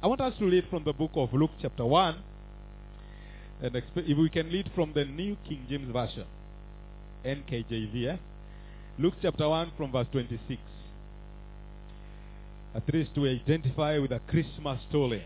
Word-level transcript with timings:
I 0.00 0.06
want 0.06 0.20
us 0.20 0.32
to 0.38 0.46
read 0.46 0.64
from 0.70 0.84
the 0.84 0.92
book 0.92 1.10
of 1.16 1.32
Luke, 1.32 1.50
chapter 1.60 1.84
1. 1.84 2.14
And 3.62 3.74
if 3.74 3.84
we 4.16 4.30
can 4.30 4.46
read 4.46 4.70
from 4.72 4.92
the 4.92 5.04
New 5.04 5.36
King 5.48 5.66
James 5.68 5.92
Version, 5.92 6.24
NKJV. 7.24 8.06
Eh? 8.06 8.16
Luke 8.96 9.14
chapter 9.20 9.48
1 9.48 9.72
from 9.76 9.90
verse 9.90 10.06
26. 10.12 10.60
At 12.76 12.94
least 12.94 13.12
to 13.16 13.26
identify 13.26 13.98
with 13.98 14.12
a 14.12 14.20
Christmas 14.28 14.80
story. 14.88 15.24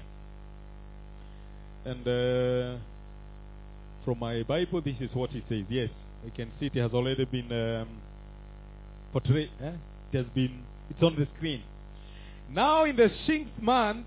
And 1.85 2.09
uh, 2.09 2.79
from 4.07 4.21
my 4.21 4.43
Bible, 4.43 4.81
this 4.81 4.97
is 5.01 5.11
what 5.13 5.35
it 5.35 5.45
says. 5.51 5.65
Yes, 5.69 5.91
we 6.25 6.31
can 6.31 6.51
see 6.59 6.71
it 6.73 6.75
has 6.77 6.93
already 6.93 7.27
been 7.27 7.53
um, 7.53 7.89
portrayed. 9.13 9.51
Eh? 9.63 9.73
It 10.13 10.17
has 10.17 10.27
been, 10.35 10.63
it's 10.89 11.03
on 11.03 11.15
the 11.15 11.29
screen. 11.37 11.63
Now 12.51 12.85
in 12.85 12.97
the 12.97 13.11
sixth 13.27 13.61
month, 13.61 14.07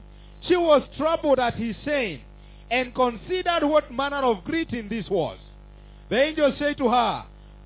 she 0.47 0.55
was 0.55 0.83
troubled 0.97 1.39
at 1.39 1.55
his 1.55 1.75
saying, 1.85 2.21
and 2.69 2.95
considered 2.95 3.65
what 3.65 3.91
manner 3.91 4.23
of 4.23 4.43
greeting 4.43 4.87
this 4.89 5.09
was. 5.09 5.37
The 6.09 6.21
angel 6.21 6.55
said 6.57 6.77
to 6.77 6.89
her, 6.89 7.25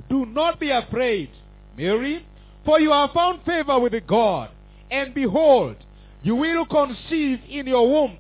Do 0.10 0.26
not 0.26 0.60
be 0.60 0.72
afraid, 0.72 1.30
Mary, 1.78 2.26
for 2.66 2.80
you 2.80 2.92
have 2.92 3.12
found 3.12 3.44
favor 3.44 3.80
with 3.80 3.94
God. 4.08 4.50
And 4.90 5.14
behold, 5.14 5.76
you 6.24 6.36
will 6.36 6.66
conceive 6.66 7.40
in 7.50 7.68
your 7.68 7.90
womb, 7.90 8.18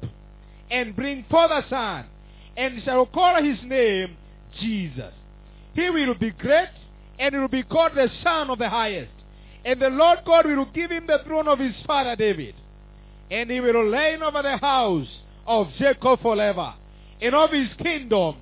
and 0.69 0.95
bring 0.95 1.25
forth 1.29 1.51
a 1.51 1.66
son, 1.69 2.05
and 2.55 2.81
shall 2.83 3.05
call 3.07 3.44
his 3.44 3.57
name 3.63 4.16
Jesus. 4.59 5.13
He 5.73 5.89
will 5.89 6.13
be 6.13 6.31
great, 6.31 6.69
and 7.19 7.33
he 7.33 7.39
will 7.39 7.47
be 7.47 7.63
called 7.63 7.94
the 7.95 8.09
Son 8.23 8.49
of 8.49 8.59
the 8.59 8.69
Highest. 8.69 9.11
And 9.63 9.81
the 9.81 9.89
Lord 9.89 10.19
God 10.25 10.45
will 10.45 10.66
give 10.66 10.91
him 10.91 11.07
the 11.07 11.19
throne 11.25 11.47
of 11.47 11.59
his 11.59 11.75
father 11.85 12.16
David. 12.16 12.55
And 13.31 13.49
he 13.49 13.59
will 13.59 13.89
reign 13.89 14.21
over 14.21 14.41
the 14.41 14.57
house 14.57 15.07
of 15.47 15.67
Jacob 15.77 16.21
forever. 16.21 16.73
And 17.21 17.33
of 17.33 17.51
his 17.51 17.69
kingdom 17.81 18.35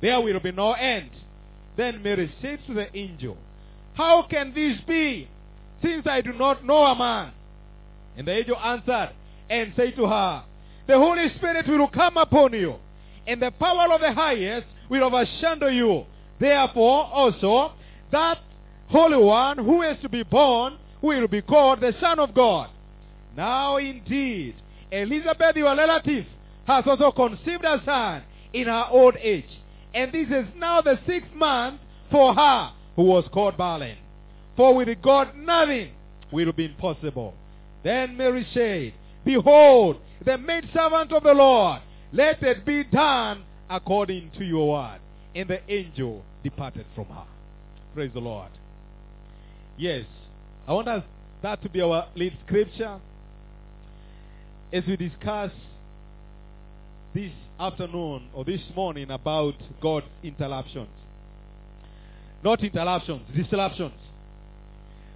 there 0.00 0.20
will 0.20 0.40
be 0.40 0.52
no 0.52 0.72
end. 0.72 1.10
Then 1.76 2.02
Mary 2.02 2.32
said 2.42 2.60
to 2.66 2.74
the 2.74 2.96
angel, 2.96 3.36
How 3.94 4.26
can 4.28 4.52
this 4.54 4.78
be, 4.86 5.28
since 5.82 6.06
I 6.06 6.20
do 6.20 6.32
not 6.32 6.64
know 6.64 6.84
a 6.84 6.94
man? 6.94 7.32
And 8.16 8.26
the 8.26 8.32
angel 8.32 8.56
answered 8.56 9.10
and 9.48 9.72
said 9.76 9.94
to 9.96 10.06
her, 10.06 10.44
The 10.86 10.98
Holy 10.98 11.32
Spirit 11.36 11.68
will 11.68 11.88
come 11.88 12.16
upon 12.16 12.52
you, 12.52 12.74
and 13.26 13.40
the 13.40 13.52
power 13.52 13.92
of 13.92 14.00
the 14.00 14.12
highest 14.12 14.66
will 14.88 15.04
overshadow 15.04 15.68
you. 15.68 16.04
Therefore 16.40 17.04
also, 17.12 17.72
that 18.10 18.38
Holy 18.88 19.16
One 19.16 19.58
who 19.58 19.82
is 19.82 19.96
to 20.02 20.08
be 20.08 20.22
born 20.22 20.78
will 21.00 21.28
be 21.28 21.42
called 21.42 21.80
the 21.80 21.94
Son 22.00 22.18
of 22.18 22.34
God. 22.34 22.70
Now 23.38 23.76
indeed, 23.76 24.56
Elizabeth, 24.90 25.54
your 25.54 25.76
relative, 25.76 26.26
has 26.66 26.84
also 26.88 27.12
conceived 27.12 27.64
a 27.64 27.80
son 27.84 28.24
in 28.52 28.66
her 28.66 28.86
old 28.90 29.14
age. 29.16 29.60
And 29.94 30.10
this 30.10 30.26
is 30.26 30.46
now 30.56 30.80
the 30.80 30.98
sixth 31.06 31.32
month 31.34 31.80
for 32.10 32.34
her 32.34 32.72
who 32.96 33.04
was 33.04 33.28
called 33.32 33.56
barren. 33.56 33.96
For 34.56 34.74
with 34.74 34.88
God 35.00 35.36
nothing 35.36 35.92
will 36.32 36.52
be 36.52 36.64
impossible. 36.64 37.32
Then 37.84 38.16
Mary 38.16 38.44
said, 38.52 38.92
Behold, 39.24 39.98
the 40.24 40.36
maidservant 40.36 41.12
of 41.12 41.22
the 41.22 41.32
Lord, 41.32 41.80
let 42.12 42.42
it 42.42 42.66
be 42.66 42.82
done 42.82 43.44
according 43.70 44.32
to 44.36 44.44
your 44.44 44.72
word. 44.72 44.98
And 45.36 45.48
the 45.48 45.60
angel 45.70 46.24
departed 46.42 46.86
from 46.96 47.04
her. 47.04 47.26
Praise 47.94 48.10
the 48.12 48.20
Lord. 48.20 48.50
Yes, 49.76 50.06
I 50.66 50.72
want 50.72 50.88
us 50.88 51.04
that 51.42 51.62
to 51.62 51.68
be 51.68 51.80
our 51.80 52.08
lead 52.16 52.36
scripture 52.44 52.98
as 54.72 54.84
we 54.86 54.96
discuss 54.96 55.50
this 57.14 57.32
afternoon 57.58 58.28
or 58.34 58.44
this 58.44 58.60
morning 58.76 59.10
about 59.10 59.54
God's 59.80 60.06
interruptions. 60.22 60.88
Not 62.44 62.62
interruptions, 62.62 63.22
disruptions. 63.34 63.94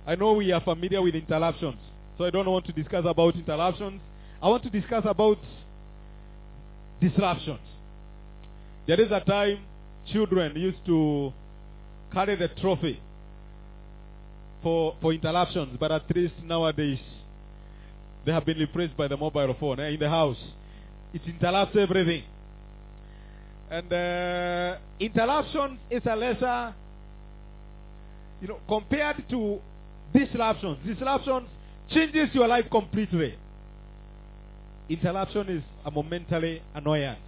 I 0.06 0.14
know 0.14 0.32
we 0.32 0.50
are 0.52 0.60
familiar 0.60 1.02
with 1.02 1.14
interruptions, 1.14 1.76
so 2.16 2.24
I 2.24 2.30
don't 2.30 2.48
want 2.48 2.66
to 2.66 2.72
discuss 2.72 3.04
about 3.06 3.36
interruptions. 3.36 4.00
I 4.42 4.48
want 4.48 4.62
to 4.64 4.70
discuss 4.70 5.04
about 5.06 5.38
disruptions. 7.00 7.60
There 8.86 9.00
is 9.00 9.12
a 9.12 9.20
time 9.20 9.58
children 10.12 10.56
used 10.56 10.84
to 10.86 11.32
carry 12.12 12.36
the 12.36 12.48
trophy 12.48 13.00
for, 14.62 14.96
for 15.00 15.12
interruptions, 15.12 15.76
but 15.78 15.92
at 15.92 16.16
least 16.16 16.34
nowadays 16.42 16.98
they 18.24 18.32
have 18.32 18.44
been 18.44 18.58
replaced 18.58 18.96
by 18.96 19.08
the 19.08 19.16
mobile 19.16 19.54
phone 19.58 19.80
eh, 19.80 19.88
in 19.88 20.00
the 20.00 20.08
house. 20.08 20.38
It 21.12 21.22
interrupts 21.26 21.76
everything. 21.76 22.24
And 23.70 23.92
uh, 23.92 24.76
interruption 25.00 25.78
is 25.90 26.02
a 26.04 26.14
lesser, 26.14 26.74
you 28.40 28.48
know, 28.48 28.58
compared 28.68 29.24
to 29.30 29.60
disruptions. 30.14 30.78
Disruptions 30.86 31.48
changes 31.90 32.28
your 32.34 32.46
life 32.46 32.66
completely. 32.70 33.34
Interruption 34.88 35.48
is 35.48 35.62
a 35.84 35.90
momentary 35.90 36.62
annoyance. 36.74 37.18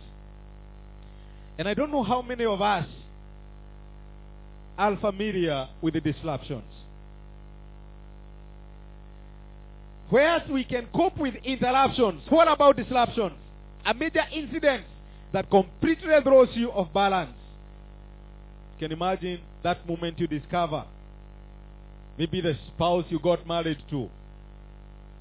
And 1.58 1.68
I 1.68 1.74
don't 1.74 1.90
know 1.90 2.02
how 2.02 2.20
many 2.20 2.44
of 2.44 2.60
us 2.60 2.86
are 4.76 4.96
familiar 4.96 5.68
with 5.80 5.94
the 5.94 6.00
disruptions. 6.00 6.64
Whereas 10.10 10.42
we 10.50 10.64
can 10.64 10.86
cope 10.94 11.16
with 11.16 11.34
interruptions, 11.44 12.22
what 12.28 12.48
about 12.48 12.76
disruptions? 12.76 13.32
A 13.84 13.94
major 13.94 14.22
incident 14.32 14.84
that 15.32 15.50
completely 15.50 16.12
throws 16.22 16.48
you 16.52 16.70
off 16.70 16.92
balance. 16.92 17.36
You 18.74 18.88
can 18.88 18.92
imagine 18.92 19.40
that 19.62 19.86
moment 19.88 20.18
you 20.18 20.26
discover 20.26 20.84
maybe 22.18 22.40
the 22.40 22.56
spouse 22.68 23.04
you 23.08 23.18
got 23.18 23.46
married 23.46 23.82
to 23.90 24.08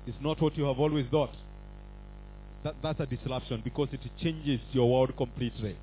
is 0.06 0.16
not 0.22 0.42
what 0.42 0.58
you 0.58 0.66
have 0.66 0.80
always 0.80 1.06
thought. 1.10 1.32
That, 2.64 2.76
that's 2.82 3.00
a 3.00 3.06
disruption 3.06 3.62
because 3.64 3.90
it 3.92 4.02
changes 4.22 4.60
your 4.72 4.90
world 4.90 5.16
completely. 5.18 5.78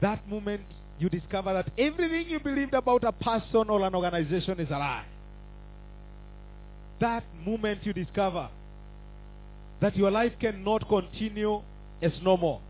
That 0.00 0.26
moment 0.28 0.62
you 0.98 1.08
discover 1.08 1.52
that 1.52 1.70
everything 1.78 2.28
you 2.28 2.40
believed 2.40 2.74
about 2.74 3.04
a 3.04 3.12
person 3.12 3.68
or 3.68 3.84
an 3.84 3.94
organization 3.94 4.60
is 4.60 4.68
a 4.70 4.78
lie 4.78 5.04
that 7.00 7.24
moment 7.44 7.84
you 7.84 7.92
discover 7.92 8.48
that 9.80 9.96
your 9.96 10.10
life 10.10 10.32
cannot 10.40 10.88
continue 10.88 11.60
as 12.00 12.12
normal, 12.22 12.60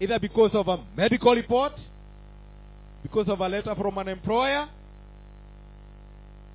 either 0.00 0.18
because 0.18 0.50
of 0.54 0.68
a 0.68 0.78
medical 0.96 1.34
report, 1.34 1.72
because 3.02 3.28
of 3.28 3.40
a 3.40 3.48
letter 3.48 3.74
from 3.74 3.98
an 3.98 4.08
employer, 4.08 4.68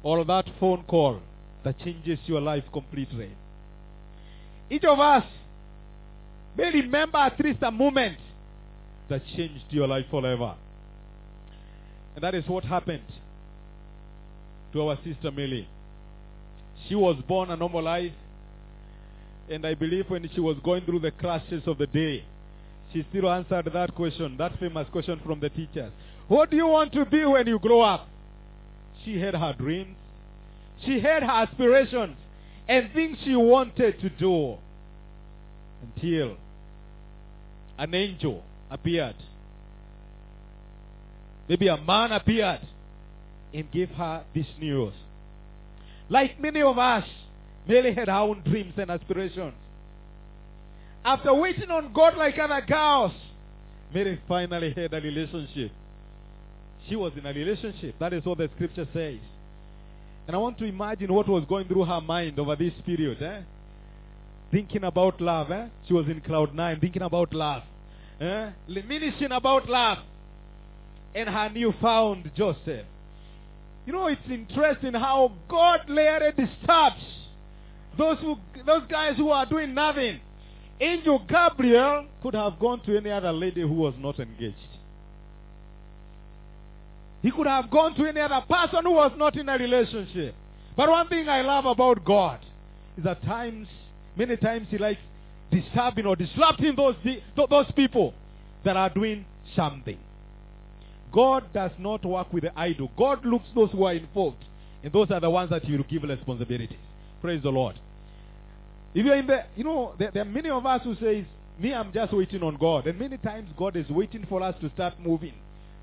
or 0.01 0.25
that 0.25 0.45
phone 0.59 0.83
call 0.83 1.19
that 1.63 1.79
changes 1.79 2.19
your 2.25 2.41
life 2.41 2.63
completely. 2.73 3.29
Each 4.69 4.83
of 4.83 4.99
us 4.99 5.23
may 6.57 6.71
remember 6.71 7.17
at 7.17 7.39
least 7.39 7.59
a 7.61 7.71
moment 7.71 8.17
that 9.09 9.21
changed 9.35 9.65
your 9.69 9.87
life 9.87 10.05
forever. 10.09 10.55
And 12.15 12.23
that 12.23 12.35
is 12.35 12.47
what 12.47 12.63
happened 12.63 13.03
to 14.73 14.81
our 14.81 14.97
sister 15.03 15.31
Millie. 15.31 15.67
She 16.87 16.95
was 16.95 17.15
born 17.27 17.51
a 17.51 17.55
normal 17.55 17.83
life. 17.83 18.11
And 19.49 19.65
I 19.65 19.73
believe 19.73 20.09
when 20.09 20.29
she 20.33 20.39
was 20.39 20.57
going 20.63 20.85
through 20.85 20.99
the 20.99 21.11
crashes 21.11 21.63
of 21.67 21.77
the 21.77 21.87
day, 21.87 22.23
she 22.91 23.05
still 23.09 23.29
answered 23.29 23.69
that 23.73 23.93
question, 23.95 24.37
that 24.37 24.57
famous 24.59 24.87
question 24.89 25.19
from 25.25 25.39
the 25.39 25.49
teachers. 25.49 25.91
What 26.27 26.49
do 26.49 26.55
you 26.55 26.67
want 26.67 26.93
to 26.93 27.05
be 27.05 27.25
when 27.25 27.47
you 27.47 27.59
grow 27.59 27.81
up? 27.81 28.07
She 29.03 29.19
had 29.19 29.35
her 29.35 29.53
dreams. 29.57 29.95
She 30.85 30.99
had 30.99 31.23
her 31.23 31.29
aspirations 31.29 32.15
and 32.67 32.91
things 32.93 33.17
she 33.23 33.35
wanted 33.35 33.99
to 33.99 34.09
do 34.09 34.57
until 35.81 36.37
an 37.77 37.93
angel 37.93 38.43
appeared. 38.69 39.15
Maybe 41.49 41.67
a 41.67 41.77
man 41.77 42.11
appeared 42.11 42.61
and 43.53 43.69
gave 43.71 43.89
her 43.89 44.23
this 44.33 44.47
news. 44.59 44.93
Like 46.09 46.39
many 46.39 46.61
of 46.61 46.77
us, 46.77 47.05
Mary 47.67 47.93
had 47.93 48.07
her 48.07 48.13
own 48.13 48.41
dreams 48.45 48.73
and 48.77 48.91
aspirations. 48.91 49.53
After 51.05 51.33
waiting 51.33 51.69
on 51.69 51.91
God 51.93 52.15
like 52.17 52.37
other 52.39 52.61
girls, 52.61 53.11
Mary 53.93 54.21
finally 54.27 54.73
had 54.73 54.93
a 54.93 55.01
relationship. 55.01 55.71
She 56.87 56.95
was 56.95 57.13
in 57.17 57.25
a 57.25 57.33
relationship. 57.33 57.95
That 57.99 58.13
is 58.13 58.25
what 58.25 58.37
the 58.37 58.49
scripture 58.55 58.87
says. 58.93 59.19
And 60.27 60.35
I 60.35 60.39
want 60.39 60.57
to 60.59 60.65
imagine 60.65 61.13
what 61.13 61.27
was 61.27 61.43
going 61.47 61.67
through 61.67 61.85
her 61.85 62.01
mind 62.01 62.39
over 62.39 62.55
this 62.55 62.73
period. 62.85 63.21
Eh? 63.21 63.41
Thinking 64.51 64.83
about 64.83 65.19
love. 65.19 65.51
Eh? 65.51 65.67
She 65.87 65.93
was 65.93 66.07
in 66.07 66.21
cloud 66.21 66.53
nine, 66.55 66.79
thinking 66.79 67.01
about 67.01 67.33
love. 67.33 67.63
Eh? 68.19 68.51
About 69.31 69.69
love. 69.69 69.97
And 71.15 71.29
her 71.29 71.49
newfound 71.49 72.31
Joseph. 72.35 72.85
You 73.85 73.93
know, 73.93 74.07
it's 74.07 74.21
interesting 74.29 74.93
how 74.93 75.31
God 75.49 75.81
later 75.89 76.31
disturbs 76.31 77.03
those 77.97 78.17
who, 78.19 78.37
those 78.65 78.83
guys 78.89 79.17
who 79.17 79.29
are 79.29 79.45
doing 79.45 79.73
nothing. 79.73 80.19
Angel 80.79 81.23
Gabriel 81.27 82.07
could 82.21 82.33
have 82.33 82.59
gone 82.59 82.81
to 82.85 82.97
any 82.97 83.11
other 83.11 83.31
lady 83.31 83.61
who 83.61 83.73
was 83.73 83.93
not 83.99 84.19
engaged. 84.19 84.57
He 87.21 87.31
could 87.31 87.47
have 87.47 87.69
gone 87.69 87.95
to 87.95 88.05
any 88.05 88.19
other 88.19 88.41
person 88.49 88.83
who 88.83 88.91
was 88.91 89.11
not 89.15 89.37
in 89.37 89.47
a 89.47 89.57
relationship. 89.57 90.35
But 90.75 90.89
one 90.89 91.07
thing 91.07 91.29
I 91.29 91.41
love 91.41 91.65
about 91.65 92.03
God 92.03 92.39
is 92.97 93.03
that 93.03 93.23
times, 93.23 93.67
many 94.17 94.35
times 94.35 94.67
He 94.69 94.77
likes 94.77 94.99
disturbing 95.51 96.05
or 96.05 96.15
disrupting 96.15 96.75
those, 96.75 96.95
those 97.35 97.71
people 97.75 98.13
that 98.65 98.75
are 98.75 98.89
doing 98.89 99.25
something. 99.55 99.97
God 101.13 101.43
does 101.53 101.71
not 101.77 102.03
work 102.03 102.33
with 102.33 102.43
the 102.43 102.59
idle. 102.59 102.91
God 102.97 103.23
looks 103.25 103.45
those 103.53 103.71
who 103.71 103.83
are 103.83 103.93
involved. 103.93 104.43
And 104.83 104.91
those 104.91 105.11
are 105.11 105.19
the 105.19 105.29
ones 105.29 105.49
that 105.51 105.63
He 105.63 105.71
will 105.77 105.83
give 105.83 106.03
responsibilities. 106.03 106.77
Praise 107.21 107.41
the 107.41 107.49
Lord. 107.51 107.79
If 108.93 109.05
you're 109.05 109.15
in 109.15 109.27
the, 109.27 109.43
you 109.55 109.63
know, 109.63 109.93
there, 109.97 110.11
there 110.11 110.23
are 110.23 110.25
many 110.25 110.49
of 110.49 110.65
us 110.65 110.81
who 110.83 110.95
says, 110.95 111.25
me, 111.59 111.73
I'm 111.73 111.93
just 111.93 112.13
waiting 112.13 112.41
on 112.41 112.57
God. 112.57 112.87
And 112.87 112.99
many 112.99 113.17
times 113.17 113.49
God 113.57 113.75
is 113.75 113.89
waiting 113.89 114.25
for 114.27 114.41
us 114.41 114.55
to 114.61 114.69
start 114.71 114.99
moving 114.99 115.33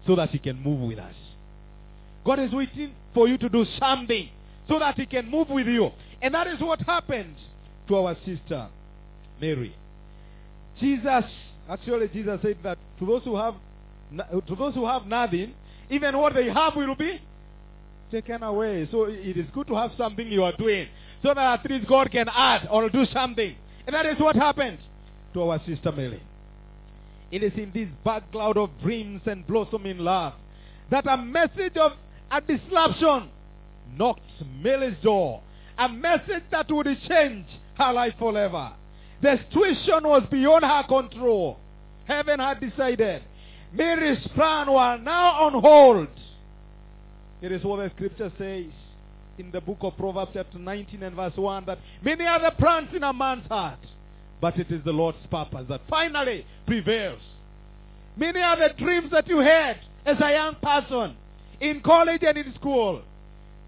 so 0.06 0.16
that 0.16 0.30
He 0.30 0.38
can 0.38 0.60
move 0.60 0.80
with 0.80 0.98
us. 0.98 1.14
God 2.24 2.40
is 2.40 2.52
waiting 2.52 2.92
for 3.14 3.28
you 3.28 3.38
to 3.38 3.48
do 3.48 3.64
something 3.78 4.28
so 4.68 4.78
that 4.78 4.96
He 4.96 5.06
can 5.06 5.30
move 5.30 5.48
with 5.48 5.66
you. 5.66 5.90
And 6.20 6.34
that 6.34 6.46
is 6.48 6.60
what 6.60 6.80
happened 6.82 7.36
to 7.88 7.96
our 7.96 8.16
sister, 8.24 8.68
Mary. 9.40 9.74
Jesus, 10.80 11.24
actually 11.68 12.08
Jesus 12.08 12.40
said 12.42 12.58
that 12.62 12.78
to 12.98 13.06
those 13.06 13.22
who 13.24 13.36
have, 13.36 13.54
to 14.18 14.56
those 14.56 14.74
who 14.74 14.86
have 14.86 15.06
nothing, 15.06 15.54
even 15.90 16.16
what 16.18 16.34
they 16.34 16.48
have 16.48 16.74
will 16.76 16.94
be 16.94 17.20
taken 18.10 18.42
away. 18.42 18.88
So 18.90 19.04
it 19.04 19.36
is 19.36 19.46
good 19.52 19.66
to 19.68 19.74
have 19.76 19.92
something 19.96 20.26
you 20.26 20.42
are 20.44 20.56
doing 20.56 20.88
so 21.22 21.34
that 21.34 21.60
at 21.60 21.70
least 21.70 21.86
God 21.86 22.10
can 22.10 22.28
add 22.28 22.68
or 22.70 22.88
do 22.88 23.04
something. 23.12 23.54
And 23.86 23.94
that 23.94 24.06
is 24.06 24.18
what 24.18 24.36
happened 24.36 24.78
to 25.34 25.42
our 25.42 25.60
sister 25.66 25.92
Mary. 25.92 26.22
It 27.30 27.42
is 27.42 27.52
in 27.56 27.70
this 27.72 27.88
bad 28.04 28.24
cloud 28.32 28.56
of 28.56 28.70
dreams 28.82 29.22
and 29.26 29.46
blossoming 29.46 29.98
love 29.98 30.34
that 30.90 31.06
a 31.06 31.16
message 31.16 31.76
of 31.76 31.92
a 32.30 32.40
disruption 32.40 33.28
knocked 33.96 34.20
Mary's 34.60 34.96
door. 35.02 35.42
A 35.78 35.88
message 35.88 36.42
that 36.50 36.70
would 36.70 36.86
change 37.08 37.46
her 37.78 37.92
life 37.92 38.14
forever. 38.18 38.72
The 39.22 39.38
situation 39.48 40.02
was 40.04 40.22
beyond 40.30 40.64
her 40.64 40.82
control. 40.88 41.58
Heaven 42.06 42.40
had 42.40 42.60
decided. 42.60 43.22
Mary's 43.72 44.26
plan 44.34 44.70
was 44.70 45.00
now 45.02 45.42
on 45.42 45.60
hold. 45.60 46.08
It 47.40 47.52
is 47.52 47.62
what 47.64 47.76
the 47.76 47.90
scripture 47.94 48.32
says 48.36 48.72
in 49.38 49.50
the 49.52 49.60
book 49.60 49.78
of 49.80 49.96
Proverbs 49.96 50.32
chapter 50.34 50.58
19 50.58 51.02
and 51.02 51.16
verse 51.16 51.36
1 51.36 51.64
that 51.66 51.78
many 52.02 52.26
are 52.26 52.40
the 52.40 52.50
plans 52.56 52.88
in 52.94 53.02
a 53.02 53.12
man's 53.12 53.46
heart, 53.46 53.78
but 54.40 54.58
it 54.58 54.70
is 54.70 54.84
the 54.84 54.92
Lord's 54.92 55.18
purpose 55.30 55.66
that 55.68 55.80
finally 55.88 56.44
prevails. 56.66 57.20
Many 58.16 58.40
are 58.40 58.56
the 58.56 58.74
dreams 58.76 59.10
that 59.12 59.28
you 59.28 59.38
had 59.38 59.78
as 60.04 60.16
a 60.20 60.32
young 60.32 60.56
person 60.56 61.16
in 61.60 61.80
college 61.80 62.22
and 62.22 62.36
in 62.36 62.52
school, 62.54 63.02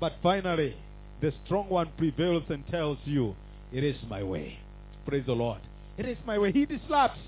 but 0.01 0.15
finally 0.23 0.77
the 1.21 1.33
strong 1.45 1.69
one 1.69 1.89
prevails 1.97 2.43
and 2.49 2.67
tells 2.69 2.99
you, 3.05 3.37
it 3.73 3.85
is 3.85 3.97
my 4.11 4.23
way. 4.23 4.59
Praise 5.07 5.25
the 5.25 5.33
Lord. 5.33 5.61
It 5.97 6.07
is 6.07 6.19
my 6.27 6.39
way. 6.39 6.53
He 6.53 6.67
disrupts 6.67 7.21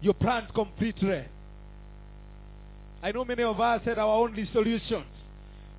your 0.00 0.14
plans 0.14 0.48
completely. 0.54 1.24
I 3.04 3.12
know 3.12 3.22
many 3.22 3.42
of 3.42 3.60
us 3.60 3.82
had 3.84 3.98
our 3.98 4.16
own 4.16 4.34
resolutions 4.34 5.04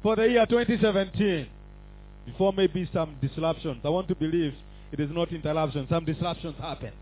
for 0.04 0.16
the 0.16 0.28
year 0.30 0.46
2017 0.46 1.48
before 2.28 2.54
maybe 2.54 2.88
some 2.94 3.16
disruptions. 3.20 3.82
I 3.84 3.90
want 3.90 4.08
to 4.10 4.16
believe 4.16 4.54
it 4.92 5.00
is 5.00 5.10
not 5.10 5.32
interruption. 5.32 5.88
Some 5.90 6.06
disruptions 6.06 6.56
happened. 6.60 6.94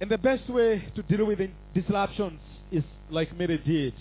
And 0.00 0.10
the 0.10 0.18
best 0.18 0.50
way 0.50 0.88
to 0.96 1.02
deal 1.04 1.24
with 1.24 1.38
disruptions 1.72 2.40
is 2.72 2.82
like 3.10 3.32
Mary 3.38 3.58
did. 3.58 3.94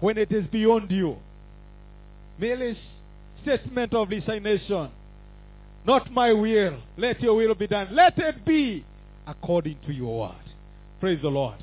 When 0.00 0.18
it 0.18 0.30
is 0.30 0.44
beyond 0.48 0.90
you. 0.90 1.16
Mary's 2.38 2.76
statement 3.40 3.94
of 3.94 4.10
resignation. 4.10 4.90
Not 5.86 6.12
my 6.12 6.30
will. 6.34 6.76
Let 6.98 7.22
your 7.22 7.36
will 7.36 7.54
be 7.54 7.68
done. 7.68 7.88
Let 7.92 8.18
it 8.18 8.44
be 8.44 8.84
according 9.26 9.78
to 9.86 9.94
your 9.94 10.28
word. 10.28 10.44
Praise 11.00 11.22
the 11.22 11.30
Lord. 11.30 11.56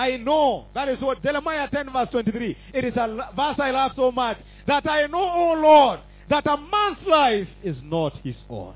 I 0.00 0.16
know 0.16 0.64
that 0.74 0.88
is 0.88 0.98
what 1.02 1.22
Jeremiah 1.22 1.68
10 1.68 1.92
verse 1.92 2.08
23. 2.10 2.56
It 2.72 2.84
is 2.86 2.96
a 2.96 3.06
verse 3.36 3.56
I 3.58 3.70
love 3.70 3.92
so 3.94 4.10
much 4.10 4.38
that 4.66 4.88
I 4.88 5.06
know, 5.06 5.20
oh 5.20 5.60
Lord, 5.60 6.00
that 6.30 6.46
a 6.46 6.56
man's 6.56 7.06
life 7.06 7.48
is 7.62 7.76
not 7.82 8.14
his 8.24 8.36
own. 8.48 8.74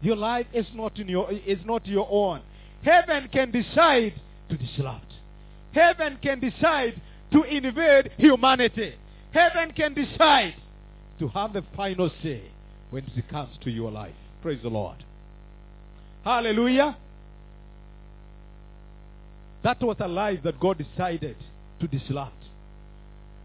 Your 0.00 0.16
life 0.16 0.46
is 0.54 0.64
not 0.72 0.98
in 0.98 1.08
your 1.08 1.30
is 1.30 1.58
not 1.66 1.86
your 1.86 2.08
own. 2.10 2.40
Heaven 2.82 3.28
can 3.30 3.50
decide 3.50 4.14
to 4.48 4.56
disrupt. 4.56 5.12
Heaven 5.72 6.18
can 6.22 6.40
decide 6.40 7.02
to 7.32 7.42
invade 7.42 8.12
humanity. 8.16 8.94
Heaven 9.32 9.72
can 9.72 9.92
decide 9.92 10.54
to 11.18 11.28
have 11.28 11.52
the 11.52 11.64
final 11.76 12.10
say 12.22 12.40
when 12.88 13.04
it 13.14 13.28
comes 13.28 13.58
to 13.62 13.70
your 13.70 13.90
life. 13.90 14.14
Praise 14.40 14.60
the 14.62 14.70
Lord. 14.70 15.04
Hallelujah. 16.24 16.96
That 19.66 19.82
was 19.82 19.96
a 19.98 20.06
life 20.06 20.44
that 20.44 20.60
God 20.60 20.78
decided 20.78 21.34
to 21.80 21.88
disrupt. 21.88 22.40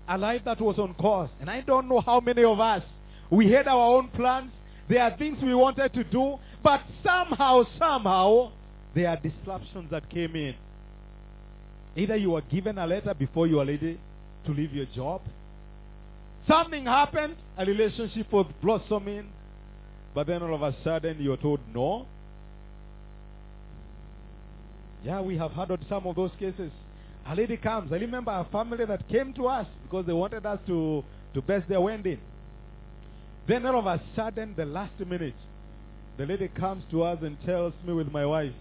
A 0.08 0.16
life 0.20 0.44
that 0.46 0.62
was 0.62 0.78
on 0.78 0.94
course. 0.94 1.32
And 1.40 1.50
I 1.50 1.62
don't 1.62 1.90
know 1.90 2.00
how 2.00 2.20
many 2.20 2.44
of 2.44 2.60
us, 2.60 2.84
we 3.32 3.52
had 3.52 3.68
our 3.68 3.96
own 3.98 4.10
plans. 4.10 4.52
There 4.88 5.02
are 5.02 5.18
things 5.18 5.40
we 5.42 5.56
wanted 5.56 5.92
to 5.96 6.04
do. 6.04 6.38
But 6.62 6.82
somehow, 7.04 7.64
somehow, 7.80 8.52
there 8.94 9.10
are 9.10 9.18
disruptions 9.18 9.90
that 9.90 10.12
came 10.12 10.36
in. 10.36 10.54
Either 11.96 12.18
you 12.18 12.30
were 12.30 12.42
given 12.42 12.78
a 12.78 12.86
letter 12.86 13.16
before 13.16 13.48
you 13.48 13.56
were 13.56 13.66
ready 13.66 14.00
to 14.46 14.52
leave 14.52 14.74
your 14.74 14.86
job. 14.94 15.22
Something 16.48 16.86
happened, 16.86 17.36
a 17.58 17.66
relationship 17.66 18.32
was 18.32 18.46
blossoming, 18.62 19.28
but 20.14 20.28
then 20.28 20.44
all 20.44 20.54
of 20.54 20.62
a 20.62 20.76
sudden 20.84 21.20
you're 21.20 21.38
told 21.38 21.62
no. 21.74 22.06
Yeah, 25.04 25.22
we 25.22 25.38
have 25.38 25.52
heard 25.52 25.72
of 25.72 25.80
some 25.90 26.06
of 26.06 26.16
those 26.16 26.32
cases. 26.40 26.72
A 27.28 27.36
lady 27.36 27.58
comes. 27.58 27.92
I 27.92 27.98
remember 27.98 28.32
a 28.32 28.46
family 28.52 28.86
that 28.86 29.08
came 29.10 29.34
to 29.34 29.48
us 29.48 29.68
because 29.84 30.06
they 30.06 30.14
wanted 30.14 30.46
us 30.46 30.60
to, 30.68 31.04
to 31.34 31.42
best 31.42 31.68
their 31.68 31.82
wedding. 31.82 32.20
Then 33.48 33.66
all 33.66 33.80
of 33.80 33.86
a 33.86 34.02
sudden, 34.16 34.54
the 34.56 34.66
last 34.66 35.00
minute, 35.00 35.36
the 36.18 36.26
lady 36.26 36.48
comes 36.50 36.84
to 36.92 37.04
us 37.04 37.20
and 37.22 37.38
tells 37.46 37.74
me 37.86 37.94
with 37.94 38.12
my 38.12 38.26
wife, 38.26 38.54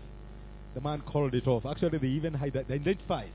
the 0.75 0.81
man 0.81 1.03
called 1.03 1.35
it 1.35 1.47
off. 1.47 1.67
Actually, 1.67 1.99
they 1.99 2.07
even 2.07 2.37
identified 2.37 3.33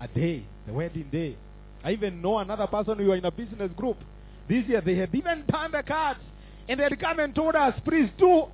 a 0.00 0.08
day, 0.08 0.44
the 0.66 0.72
wedding 0.72 1.08
day. 1.10 1.36
I 1.84 1.92
even 1.92 2.20
know 2.20 2.38
another 2.38 2.66
person 2.66 2.98
who 2.98 3.06
were 3.06 3.16
in 3.16 3.24
a 3.24 3.30
business 3.30 3.70
group. 3.76 3.96
This 4.48 4.66
year, 4.66 4.80
they 4.80 4.96
had 4.96 5.14
even 5.14 5.44
turned 5.50 5.74
the 5.74 5.82
cards. 5.82 6.20
And 6.68 6.78
they 6.78 6.84
had 6.84 7.00
come 7.00 7.18
and 7.18 7.34
told 7.34 7.54
us, 7.54 7.74
please 7.84 8.08
do 8.18 8.44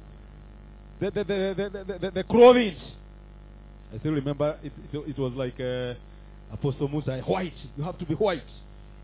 the, 1.01 1.11
the, 1.11 1.25
the, 1.25 1.71
the, 1.85 1.99
the, 1.99 2.11
the 2.11 2.25
clothing. 2.25 2.77
I 3.95 3.99
still 3.99 4.13
remember 4.13 4.59
it, 4.63 4.73
it, 4.93 4.99
it 5.09 5.19
was 5.19 5.33
like 5.35 5.59
uh, 5.61 5.95
Apostle 6.53 6.89
Musa, 6.89 7.21
white. 7.27 7.55
You 7.77 7.85
have 7.85 7.99
to 7.99 8.07
be 8.07 8.15
white 8.15 8.43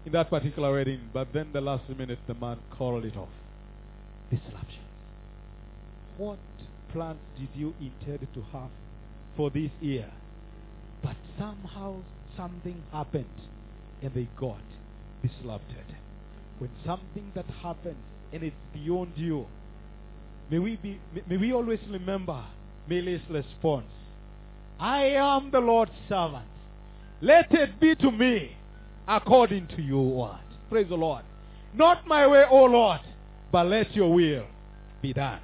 in 0.05 0.13
that 0.13 0.29
particular 0.31 0.73
wedding. 0.73 1.01
But 1.13 1.29
then 1.33 1.49
the 1.53 1.61
last 1.61 1.89
minute, 1.89 2.19
the 2.27 2.35
man 2.35 2.59
called 2.77 3.05
it 3.05 3.17
off. 3.17 3.29
Disruption. 4.31 4.83
What 6.19 6.39
plans 6.93 7.19
did 7.39 7.49
you 7.55 7.75
intend 7.81 8.27
to 8.35 8.43
have 8.53 8.71
for 9.37 9.51
this 9.51 9.71
year? 9.81 10.11
But 11.03 11.17
somehow 11.39 11.97
something 12.37 12.83
happened 12.93 13.27
and 14.03 14.13
they 14.15 14.29
got 14.39 14.61
disrupted. 15.23 15.85
When 16.59 16.71
something 16.85 17.33
that 17.35 17.47
happens 17.63 17.97
and 18.33 18.43
it's 18.43 18.57
beyond 18.73 19.13
you, 19.17 19.47
may 20.51 20.59
we 20.59 20.77
be 20.77 21.01
may 21.29 21.37
we 21.37 21.53
always 21.53 21.81
remember 21.91 22.45
Mary's 22.89 23.21
response. 23.31 23.87
I 24.79 25.05
am 25.07 25.51
the 25.51 25.61
Lord's 25.61 25.93
servant. 26.09 26.45
Let 27.21 27.53
it 27.53 27.81
be 27.81 27.95
to 27.97 28.11
me 28.11 28.57
according 29.07 29.69
to 29.69 29.83
your 29.83 30.05
word. 30.05 30.41
Praise 30.71 30.89
the 30.89 30.97
Lord. 30.97 31.25
Not 31.75 32.07
my 32.07 32.27
way, 32.27 32.45
O 32.51 32.65
Lord, 32.65 33.01
but 33.51 33.67
let 33.67 33.95
your 33.95 34.13
will 34.13 34.47
be 35.03 35.13
done. 35.13 35.41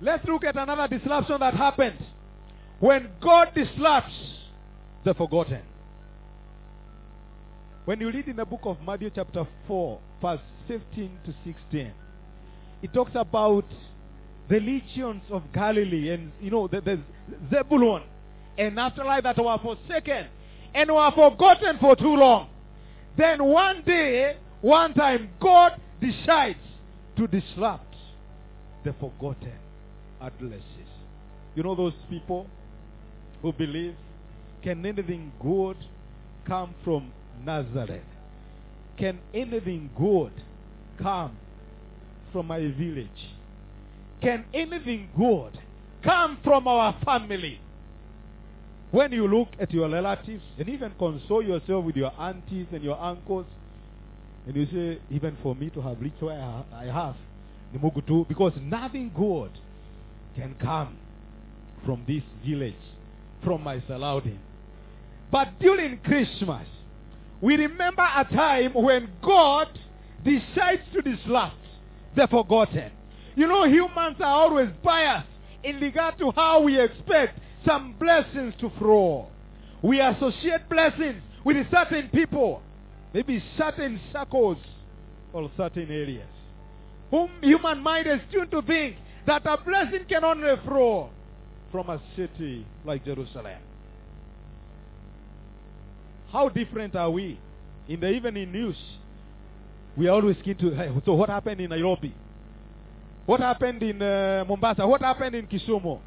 Let's 0.00 0.24
look 0.26 0.44
at 0.44 0.56
another 0.56 0.88
disruption 0.88 1.40
that 1.40 1.54
happened. 1.54 1.98
When 2.80 3.08
God 3.22 3.54
disrupts 3.54 4.12
the 5.04 5.14
forgotten. 5.14 5.62
When 7.84 8.00
you 8.00 8.10
read 8.10 8.26
in 8.26 8.36
the 8.36 8.44
book 8.44 8.60
of 8.64 8.76
Matthew, 8.84 9.10
chapter 9.14 9.46
4, 9.68 10.00
verse 10.20 10.40
15 10.66 11.18
to 11.24 11.34
16, 11.44 11.92
it 12.82 12.92
talks 12.92 13.12
about 13.14 13.64
the 14.48 14.60
legions 14.60 15.22
of 15.30 15.42
Galilee 15.52 16.10
and, 16.10 16.32
you 16.40 16.50
know, 16.50 16.68
the, 16.68 16.80
the 16.80 17.00
Zebulun 17.50 18.02
and 18.58 18.74
Naphtali 18.74 19.20
that 19.22 19.36
were 19.38 19.58
forsaken 19.58 20.26
and 20.74 20.90
were 20.90 21.10
forgotten 21.14 21.78
for 21.80 21.96
too 21.96 22.14
long. 22.14 22.48
Then 23.16 23.42
one 23.42 23.82
day, 23.84 24.36
one 24.60 24.94
time, 24.94 25.30
God 25.40 25.72
decides 26.00 26.58
to 27.16 27.26
disrupt 27.26 27.94
the 28.84 28.92
forgotten 28.94 29.58
adolescents. 30.20 30.62
You 31.54 31.62
know 31.62 31.74
those 31.74 31.94
people 32.10 32.46
who 33.42 33.52
believe 33.52 33.94
can 34.62 34.84
anything 34.84 35.32
good 35.40 35.76
come 36.46 36.74
from 36.84 37.12
Nazareth? 37.44 38.02
Can 38.98 39.18
anything 39.34 39.90
good 39.96 40.32
come 41.02 41.36
from 42.32 42.46
my 42.46 42.60
village? 42.60 43.35
Can 44.22 44.44
anything 44.54 45.08
good 45.16 45.58
come 46.02 46.38
from 46.42 46.66
our 46.66 46.96
family? 47.04 47.60
When 48.90 49.12
you 49.12 49.26
look 49.28 49.48
at 49.60 49.72
your 49.72 49.90
relatives 49.90 50.42
and 50.58 50.68
even 50.68 50.92
console 50.98 51.42
yourself 51.42 51.84
with 51.84 51.96
your 51.96 52.12
aunties 52.18 52.66
and 52.72 52.82
your 52.82 52.98
uncles, 53.00 53.46
and 54.46 54.54
you 54.54 54.66
say, 54.66 55.00
even 55.10 55.36
for 55.42 55.54
me 55.54 55.70
to 55.70 55.80
have 55.82 56.00
reached 56.00 56.22
where 56.22 56.40
I 56.72 56.84
have, 56.84 57.16
the 57.72 57.78
Mugutu 57.78 58.26
because 58.28 58.52
nothing 58.62 59.10
good 59.14 59.50
can 60.36 60.54
come 60.62 60.96
from 61.84 62.04
this 62.06 62.22
village, 62.46 62.74
from 63.42 63.62
my 63.62 63.82
surrounding. 63.86 64.38
But 65.30 65.58
during 65.58 65.98
Christmas, 65.98 66.66
we 67.40 67.56
remember 67.56 68.02
a 68.02 68.24
time 68.24 68.72
when 68.74 69.08
God 69.22 69.68
decides 70.24 70.82
to 70.94 71.02
disrupt 71.02 71.56
the 72.14 72.26
forgotten. 72.28 72.92
You 73.36 73.46
know, 73.46 73.68
humans 73.68 74.16
are 74.18 74.24
always 74.24 74.70
biased 74.82 75.28
in 75.62 75.78
regard 75.78 76.18
to 76.18 76.32
how 76.34 76.62
we 76.62 76.80
expect 76.80 77.38
some 77.66 77.94
blessings 78.00 78.54
to 78.60 78.70
flow. 78.78 79.28
We 79.82 80.00
associate 80.00 80.68
blessings 80.70 81.22
with 81.44 81.70
certain 81.70 82.08
people, 82.08 82.62
maybe 83.12 83.42
certain 83.58 84.00
circles 84.10 84.56
or 85.34 85.50
certain 85.56 85.90
areas. 85.90 86.26
Whom 87.10 87.30
human 87.42 87.82
mind 87.82 88.06
is 88.06 88.20
tuned 88.32 88.50
to 88.52 88.62
think 88.62 88.96
that 89.26 89.44
a 89.44 89.58
blessing 89.58 90.06
can 90.08 90.24
only 90.24 90.54
flow 90.64 91.10
from 91.70 91.90
a 91.90 92.00
city 92.16 92.66
like 92.84 93.04
Jerusalem. 93.04 93.60
How 96.32 96.48
different 96.48 96.96
are 96.96 97.10
we? 97.10 97.38
In 97.86 98.00
the 98.00 98.08
evening 98.08 98.50
news, 98.50 98.76
we 99.96 100.08
are 100.08 100.12
always 100.12 100.36
keen 100.42 100.56
to, 100.56 100.70
hey, 100.70 100.90
so 101.04 101.14
what 101.14 101.28
happened 101.28 101.60
in 101.60 101.70
Nairobi? 101.70 102.14
What 103.26 103.40
happened 103.40 103.82
in 103.82 104.00
uh, 104.00 104.44
Mombasa? 104.48 104.86
What 104.86 105.02
happened 105.02 105.34
in 105.34 105.46
Kisumu? 105.48 105.98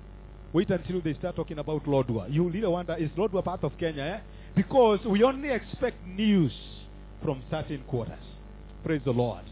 Wait 0.53 0.69
until 0.69 1.01
they 1.01 1.13
start 1.15 1.35
talking 1.35 1.59
about 1.59 1.83
Lodwar. 1.83 2.33
You 2.33 2.49
really 2.49 2.65
wonder, 2.65 2.95
is 2.95 3.09
Lodwar 3.17 3.43
part 3.43 3.63
of 3.63 3.77
Kenya? 3.77 4.03
Eh? 4.03 4.19
Because 4.55 4.99
we 5.05 5.21
only 5.23 5.49
expect 5.49 5.97
news 6.07 6.53
from 7.21 7.43
certain 7.51 7.83
quarters. 7.88 8.23
Praise 8.83 9.01
the 9.03 9.11
Lord. 9.11 9.43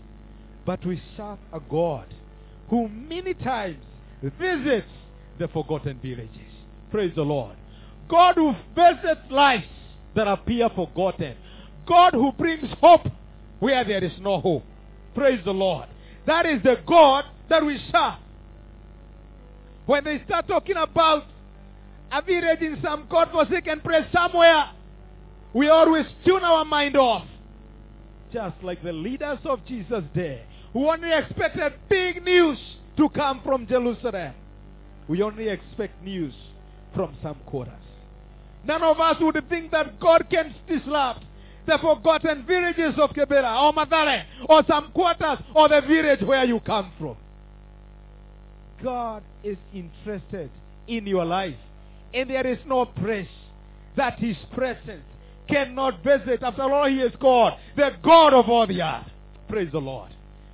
But 0.65 0.85
we 0.85 1.01
serve 1.17 1.39
a 1.51 1.59
God 1.59 2.07
who 2.69 2.87
many 2.87 3.33
times 3.33 3.83
visits 4.21 4.87
the 5.37 5.49
forgotten 5.49 5.99
villages. 6.01 6.51
Praise 6.89 7.13
the 7.15 7.21
Lord. 7.21 7.55
God 8.09 8.35
who 8.35 8.53
visits 8.73 9.29
lives 9.29 9.65
that 10.15 10.27
appear 10.27 10.69
forgotten. 10.69 11.35
God 11.85 12.13
who 12.13 12.31
brings 12.31 12.69
hope 12.81 13.07
where 13.59 13.83
there 13.83 14.03
is 14.03 14.13
no 14.21 14.39
hope. 14.39 14.63
Praise 15.13 15.41
the 15.43 15.51
Lord. 15.51 15.89
That 16.25 16.45
is 16.45 16.63
the 16.63 16.77
God 16.87 17.25
that 17.49 17.65
we 17.65 17.77
serve. 17.91 18.15
When 19.85 20.03
they 20.03 20.21
start 20.25 20.47
talking 20.47 20.75
about 20.75 21.23
a 22.11 22.21
read 22.21 22.61
in 22.61 22.79
some 22.81 23.07
God-forsaken 23.09 23.81
place 23.81 24.05
somewhere, 24.13 24.71
we 25.53 25.69
always 25.69 26.05
tune 26.25 26.43
our 26.43 26.65
mind 26.65 26.95
off. 26.97 27.25
Just 28.33 28.55
like 28.61 28.83
the 28.83 28.91
leaders 28.91 29.39
of 29.45 29.65
Jesus' 29.65 30.03
day, 30.13 30.43
who 30.73 30.89
only 30.89 31.11
expected 31.13 31.73
big 31.89 32.23
news 32.23 32.57
to 32.97 33.09
come 33.09 33.41
from 33.43 33.65
Jerusalem. 33.67 34.33
We 35.07 35.21
only 35.21 35.47
expect 35.47 36.03
news 36.03 36.33
from 36.93 37.15
some 37.23 37.37
quarters. 37.45 37.73
None 38.65 38.83
of 38.83 38.99
us 38.99 39.15
would 39.21 39.41
think 39.47 39.71
that 39.71 39.99
God 39.99 40.27
can 40.29 40.53
disrupt 40.67 41.23
the 41.65 41.77
forgotten 41.77 42.45
villages 42.45 42.95
of 42.99 43.11
Kibera 43.11 43.61
or 43.61 43.73
Mathare 43.73 44.25
or 44.49 44.63
some 44.67 44.91
quarters 44.91 45.39
or 45.55 45.69
the 45.69 45.81
village 45.81 46.21
where 46.21 46.43
you 46.43 46.59
come 46.61 46.91
from. 46.99 47.15
God 48.83 49.23
is 49.43 49.57
interested 49.73 50.49
in 50.87 51.07
your 51.07 51.25
life. 51.25 51.55
And 52.13 52.29
there 52.29 52.47
is 52.47 52.59
no 52.65 52.85
place 52.85 53.27
that 53.95 54.19
his 54.19 54.37
presence 54.53 55.03
cannot 55.49 56.03
visit. 56.03 56.43
After 56.43 56.63
all, 56.63 56.87
he 56.87 56.99
is 56.99 57.13
God, 57.19 57.57
the 57.75 57.91
God 58.03 58.33
of 58.33 58.49
all 58.49 58.67
the 58.67 58.81
earth. 58.81 59.07
Praise 59.49 59.71
the 59.71 59.79
Lord. 59.79 60.11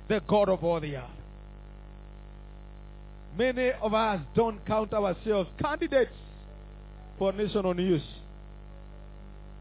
The 0.08 0.20
God 0.26 0.48
of 0.48 0.62
all 0.64 0.80
the 0.80 0.96
earth. 0.96 1.10
Many 3.36 3.72
of 3.72 3.92
us 3.92 4.20
don't 4.34 4.64
count 4.64 4.92
ourselves 4.92 5.50
candidates 5.60 6.12
for 7.18 7.32
national 7.32 7.74
news. 7.74 8.02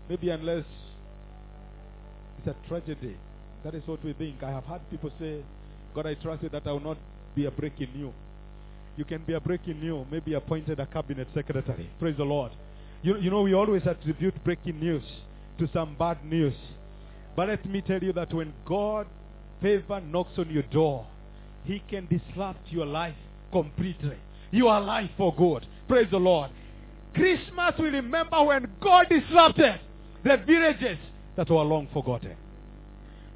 Maybe 0.10 0.29
unless 0.29 0.65
it's 2.38 2.48
a 2.48 2.67
tragedy. 2.67 3.17
That 3.63 3.74
is 3.74 3.84
what 3.88 4.03
we 4.03 4.13
think. 4.13 4.43
I 4.43 4.51
have 4.51 4.65
had 4.65 4.88
people 4.91 5.12
say, 5.20 5.41
God, 5.96 6.05
I 6.05 6.15
trust 6.15 6.43
you 6.43 6.50
that 6.50 6.67
I 6.67 6.72
will 6.72 6.82
not 6.82 6.98
be 7.36 7.46
a 7.46 7.51
breaking 7.51 7.89
news. 7.96 8.13
You 8.95 9.05
can 9.05 9.23
be 9.23 9.33
a 9.33 9.39
breaking 9.39 9.79
news, 9.79 10.05
maybe 10.12 10.33
appointed 10.33 10.79
a 10.79 10.85
cabinet 10.85 11.27
secretary. 11.33 11.89
Praise 12.00 12.17
the 12.17 12.23
Lord. 12.23 12.51
You, 13.01 13.17
you 13.17 13.31
know, 13.31 13.41
we 13.41 13.53
always 13.53 13.81
attribute 13.85 14.43
breaking 14.43 14.79
news 14.79 15.03
to 15.59 15.67
some 15.73 15.95
bad 15.97 16.23
news. 16.23 16.53
But 17.35 17.50
let 17.50 17.65
me 17.65 17.81
tell 17.81 18.01
you 18.01 18.13
that 18.13 18.33
when 18.33 18.53
God 18.65 19.07
favor 19.62 20.00
knocks 20.00 20.38
on 20.38 20.50
your 20.50 20.63
door, 20.63 21.07
He 21.65 21.81
can 21.89 22.07
disrupt 22.07 22.71
your 22.71 22.85
life 22.85 23.15
completely. 23.51 24.17
You 24.51 24.67
are 24.67 24.79
life 24.79 25.09
for 25.17 25.33
good. 25.35 25.65
Praise 25.88 26.07
the 26.12 26.17
Lord. 26.17 26.51
Christmas 27.15 27.73
we 27.79 27.89
remember 27.89 28.43
when 28.43 28.67
God 28.81 29.07
disrupted 29.09 29.79
the 30.23 30.38
villages 30.45 30.97
that 31.35 31.50
were 31.50 31.63
long 31.63 31.88
forgotten. 31.93 32.35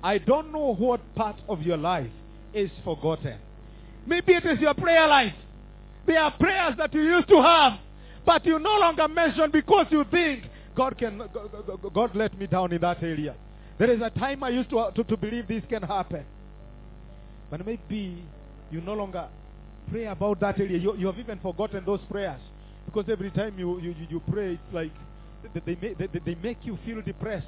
I 0.04 0.20
don't 0.20 0.52
know 0.52 0.76
what 0.76 1.02
part 1.16 1.38
of 1.50 1.62
your 1.64 1.78
life 1.78 2.12
is 2.54 2.70
forgotten. 2.84 3.40
Maybe 4.06 4.34
it 4.34 4.46
is 4.46 4.60
your 4.60 4.74
prayer 4.74 5.08
life. 5.08 5.34
There 6.08 6.20
are 6.20 6.32
prayers 6.32 6.76
that 6.78 6.94
you 6.94 7.02
used 7.02 7.28
to 7.28 7.42
have, 7.42 7.74
but 8.26 8.46
you 8.46 8.58
no 8.58 8.80
longer 8.80 9.08
mention 9.08 9.52
because 9.52 9.88
you 9.92 10.06
think 10.10 10.46
God 10.76 10.98
can 10.98 11.22
God 11.94 12.16
let 12.16 12.38
me 12.40 12.48
down 12.48 12.72
in 12.72 12.82
that 12.82 13.04
area. 13.04 13.36
There 13.78 13.92
is 13.92 14.02
a 14.02 14.10
time 14.10 14.44
I 14.44 14.50
used 14.50 14.70
to, 14.70 14.90
to, 14.96 15.04
to 15.04 15.18
believe 15.18 15.48
this 15.48 15.64
can 15.70 15.84
happen. 15.84 16.26
But 17.52 17.66
maybe 17.66 18.24
you 18.72 18.82
no 18.82 18.94
longer 18.94 19.28
pray 19.92 20.06
about 20.06 20.40
that 20.40 20.60
area. 20.60 20.78
You, 20.78 20.96
you 20.98 21.08
have 21.08 21.20
even 21.20 21.40
forgotten 21.40 21.84
those 21.86 22.02
prayers. 22.10 22.42
Because 22.86 23.06
every 23.10 23.32
time 23.32 23.60
you, 23.60 23.80
you, 23.80 23.96
you 24.10 24.22
pray, 24.32 24.54
it's 24.54 24.74
like 24.74 24.92
they, 25.54 25.76
they, 25.76 25.94
they, 25.94 26.20
they 26.26 26.36
make 26.36 26.58
you 26.64 26.80
feel 26.86 27.02
depressed. 27.02 27.48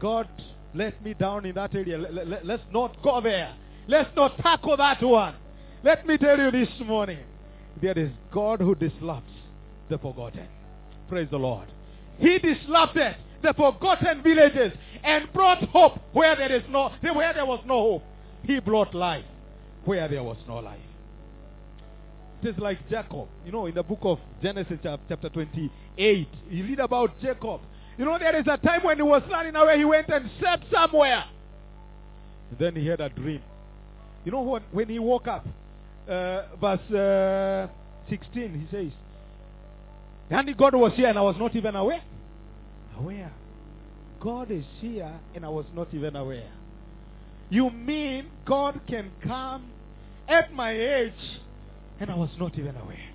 God 0.00 0.28
let 0.74 1.02
me 1.04 1.14
down 1.14 1.46
in 1.46 1.54
that 1.54 1.74
area. 1.74 1.98
Let, 1.98 2.26
let, 2.26 2.46
let's 2.46 2.62
not 2.72 3.00
go 3.02 3.20
there. 3.20 3.54
Let's 3.86 4.10
not 4.14 4.36
tackle 4.38 4.76
that 4.76 5.02
one. 5.02 5.34
Let 5.82 6.06
me 6.06 6.18
tell 6.18 6.38
you 6.38 6.50
this 6.50 6.68
morning. 6.84 7.20
There 7.80 7.98
is 7.98 8.10
God 8.32 8.60
who 8.60 8.74
disrupts 8.74 9.32
the 9.88 9.98
forgotten. 9.98 10.46
Praise 11.08 11.28
the 11.30 11.38
Lord. 11.38 11.66
He 12.18 12.38
disrupted 12.38 13.16
the 13.42 13.54
forgotten 13.54 14.22
villages 14.22 14.72
and 15.02 15.32
brought 15.32 15.62
hope 15.70 15.98
where 16.12 16.36
there 16.36 16.54
is 16.54 16.62
no 16.68 16.90
where 17.00 17.32
there 17.32 17.46
was 17.46 17.60
no 17.66 17.80
hope. 17.80 18.02
He 18.44 18.60
brought 18.60 18.94
life 18.94 19.24
where 19.84 20.06
there 20.08 20.22
was 20.22 20.36
no 20.46 20.56
life. 20.56 20.78
It 22.42 22.48
is 22.48 22.58
like 22.58 22.78
Jacob. 22.88 23.28
You 23.44 23.52
know, 23.52 23.66
in 23.66 23.74
the 23.74 23.82
book 23.82 24.00
of 24.02 24.18
Genesis 24.42 24.78
chapter 24.82 25.28
28, 25.28 26.28
you 26.50 26.64
read 26.64 26.80
about 26.80 27.20
Jacob. 27.20 27.60
You 27.98 28.04
know, 28.06 28.18
there 28.18 28.38
is 28.38 28.46
a 28.46 28.56
time 28.56 28.82
when 28.82 28.96
he 28.96 29.02
was 29.02 29.22
running 29.30 29.54
away, 29.56 29.78
he 29.78 29.84
went 29.84 30.08
and 30.08 30.30
slept 30.38 30.64
somewhere. 30.72 31.24
Then 32.58 32.76
he 32.76 32.86
had 32.86 33.00
a 33.00 33.10
dream. 33.10 33.42
You 34.24 34.32
know 34.32 34.40
what? 34.40 34.62
When 34.72 34.88
he 34.88 34.98
woke 34.98 35.28
up, 35.28 35.46
uh, 36.08 36.42
verse 36.60 36.90
uh, 36.90 37.68
16, 38.08 38.66
he 38.70 38.76
says, 38.76 38.92
and 40.30 40.56
God 40.56 40.74
was 40.74 40.92
here 40.94 41.08
and 41.08 41.18
I 41.18 41.22
was 41.22 41.36
not 41.38 41.56
even 41.56 41.74
aware. 41.74 42.02
Aware. 42.98 43.32
God 44.20 44.50
is 44.50 44.64
here 44.80 45.12
and 45.34 45.44
I 45.44 45.48
was 45.48 45.66
not 45.74 45.88
even 45.92 46.14
aware. 46.14 46.52
You 47.48 47.70
mean 47.70 48.26
God 48.46 48.80
can 48.88 49.10
come 49.24 49.66
at 50.28 50.52
my 50.52 50.70
age 50.70 51.12
And 51.98 52.10
I 52.10 52.14
was 52.14 52.30
not 52.38 52.56
even 52.56 52.76
aware. 52.76 53.10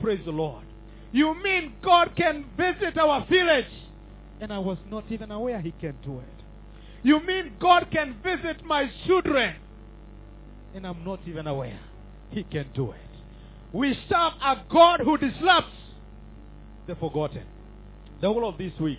Praise 0.00 0.20
the 0.24 0.30
Lord. 0.30 0.64
You 1.10 1.34
mean 1.42 1.74
God 1.82 2.12
can 2.16 2.44
visit 2.56 2.96
our 2.98 3.26
village? 3.26 3.66
And 4.40 4.52
I 4.52 4.58
was 4.58 4.78
not 4.90 5.04
even 5.10 5.32
aware 5.32 5.60
He 5.60 5.72
can 5.72 5.96
do 6.04 6.20
it. 6.20 6.44
You 7.02 7.20
mean 7.20 7.52
God 7.60 7.88
can 7.90 8.16
visit 8.22 8.64
my 8.64 8.90
children? 9.06 9.56
And 10.74 10.86
I'm 10.86 11.04
not 11.04 11.20
even 11.26 11.46
aware 11.46 11.80
He 12.34 12.42
can 12.42 12.66
do 12.74 12.90
it. 12.90 12.98
We 13.72 13.96
serve 14.08 14.32
a 14.42 14.56
God 14.68 15.00
who 15.00 15.16
disrupts 15.16 15.70
the 16.88 16.96
forgotten. 16.96 17.44
The 18.20 18.26
whole 18.26 18.48
of 18.48 18.58
this 18.58 18.72
week, 18.80 18.98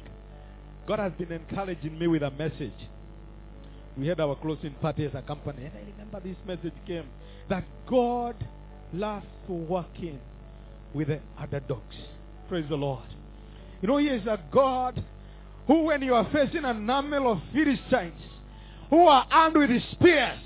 God 0.87 0.99
has 0.99 1.11
been 1.13 1.33
encouraging 1.33 1.99
me 1.99 2.07
with 2.07 2.23
a 2.23 2.31
message. 2.31 2.71
We 3.97 4.07
had 4.07 4.21
our 4.21 4.35
closing 4.35 4.73
party 4.75 5.05
as 5.05 5.13
a 5.15 5.21
company, 5.21 5.65
and 5.65 5.73
I 5.75 5.91
remember 5.91 6.21
this 6.21 6.37
message 6.47 6.73
came 6.87 7.05
that 7.49 7.65
God 7.89 8.35
loves 8.93 9.25
to 9.47 9.53
work 9.53 9.99
in 9.99 10.19
with 10.93 11.09
the 11.09 11.19
other 11.37 11.59
dogs. 11.59 11.95
Praise 12.47 12.65
the 12.69 12.75
Lord. 12.75 13.03
You 13.81 13.89
know, 13.89 13.97
He 13.97 14.07
is 14.07 14.25
a 14.27 14.39
God 14.53 15.03
who, 15.67 15.83
when 15.83 16.01
you 16.01 16.13
are 16.13 16.29
facing 16.31 16.63
an 16.63 16.89
army 16.89 17.17
of 17.17 17.41
Philistines 17.53 18.21
who 18.89 19.07
are 19.07 19.27
armed 19.29 19.57
with 19.57 19.71
spears, 19.91 20.39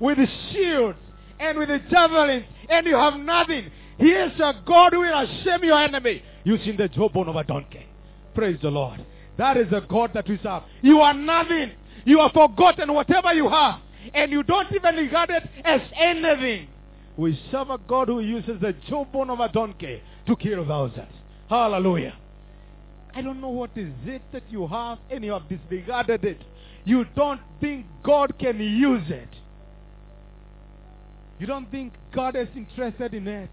with 0.00 0.18
shields, 0.52 0.98
and 1.40 1.58
with 1.58 1.68
the 1.68 1.80
javelins, 1.90 2.44
and 2.68 2.86
you 2.86 2.96
have 2.96 3.18
nothing, 3.18 3.70
He 3.98 4.10
is 4.10 4.32
a 4.40 4.54
God 4.66 4.92
who 4.92 5.00
will 5.00 5.26
shame 5.44 5.64
your 5.64 5.82
enemy 5.82 6.22
using 6.44 6.76
the 6.76 6.88
jawbone 6.88 7.28
of 7.28 7.36
a 7.36 7.44
donkey. 7.44 7.86
Praise 8.34 8.58
the 8.62 8.70
Lord. 8.70 9.04
That 9.36 9.56
is 9.56 9.70
the 9.70 9.80
God 9.80 10.10
that 10.14 10.28
we 10.28 10.38
serve. 10.42 10.62
You 10.82 11.00
are 11.00 11.14
nothing. 11.14 11.72
You 12.04 12.20
have 12.20 12.32
forgotten 12.32 12.92
whatever 12.92 13.32
you 13.32 13.48
have, 13.48 13.80
and 14.12 14.30
you 14.30 14.42
don't 14.42 14.72
even 14.72 14.96
regard 14.96 15.30
it 15.30 15.42
as 15.64 15.80
anything. 15.96 16.68
We 17.16 17.40
serve 17.50 17.70
a 17.70 17.78
God 17.78 18.08
who 18.08 18.20
uses 18.20 18.60
the 18.60 18.74
jawbone 18.88 19.30
of 19.30 19.40
a 19.40 19.48
donkey 19.48 20.02
to 20.26 20.36
kill 20.36 20.66
thousands. 20.66 21.12
Hallelujah. 21.48 22.14
I 23.14 23.22
don't 23.22 23.40
know 23.40 23.50
what 23.50 23.70
is 23.76 23.92
it 24.04 24.22
that 24.32 24.42
you 24.50 24.66
have 24.66 24.98
and 25.10 25.24
you 25.24 25.32
have 25.32 25.48
disregarded 25.48 26.24
it. 26.24 26.40
You 26.84 27.06
don't 27.14 27.40
think 27.60 27.86
God 28.02 28.34
can 28.38 28.58
use 28.58 29.04
it. 29.08 29.28
You 31.38 31.46
don't 31.46 31.70
think 31.70 31.92
God 32.14 32.36
is 32.36 32.48
interested 32.56 33.12
in 33.12 33.26
it. 33.26 33.50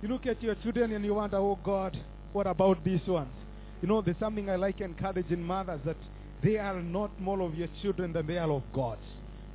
You 0.00 0.08
look 0.08 0.26
at 0.26 0.42
your 0.42 0.54
children 0.56 0.92
and 0.92 1.04
you 1.04 1.14
wonder, 1.14 1.36
oh 1.36 1.58
God, 1.64 1.96
what 2.32 2.46
about 2.46 2.84
these 2.84 3.06
ones? 3.06 3.32
You 3.80 3.88
know, 3.88 4.00
there's 4.00 4.18
something 4.20 4.48
I 4.48 4.56
like 4.56 4.80
encouraging 4.80 5.42
mothers 5.42 5.80
that 5.84 5.96
they 6.42 6.56
are 6.56 6.80
not 6.80 7.20
more 7.20 7.40
of 7.40 7.54
your 7.54 7.68
children 7.82 8.12
than 8.12 8.26
they 8.26 8.38
are 8.38 8.50
of 8.50 8.62
God's. 8.74 9.00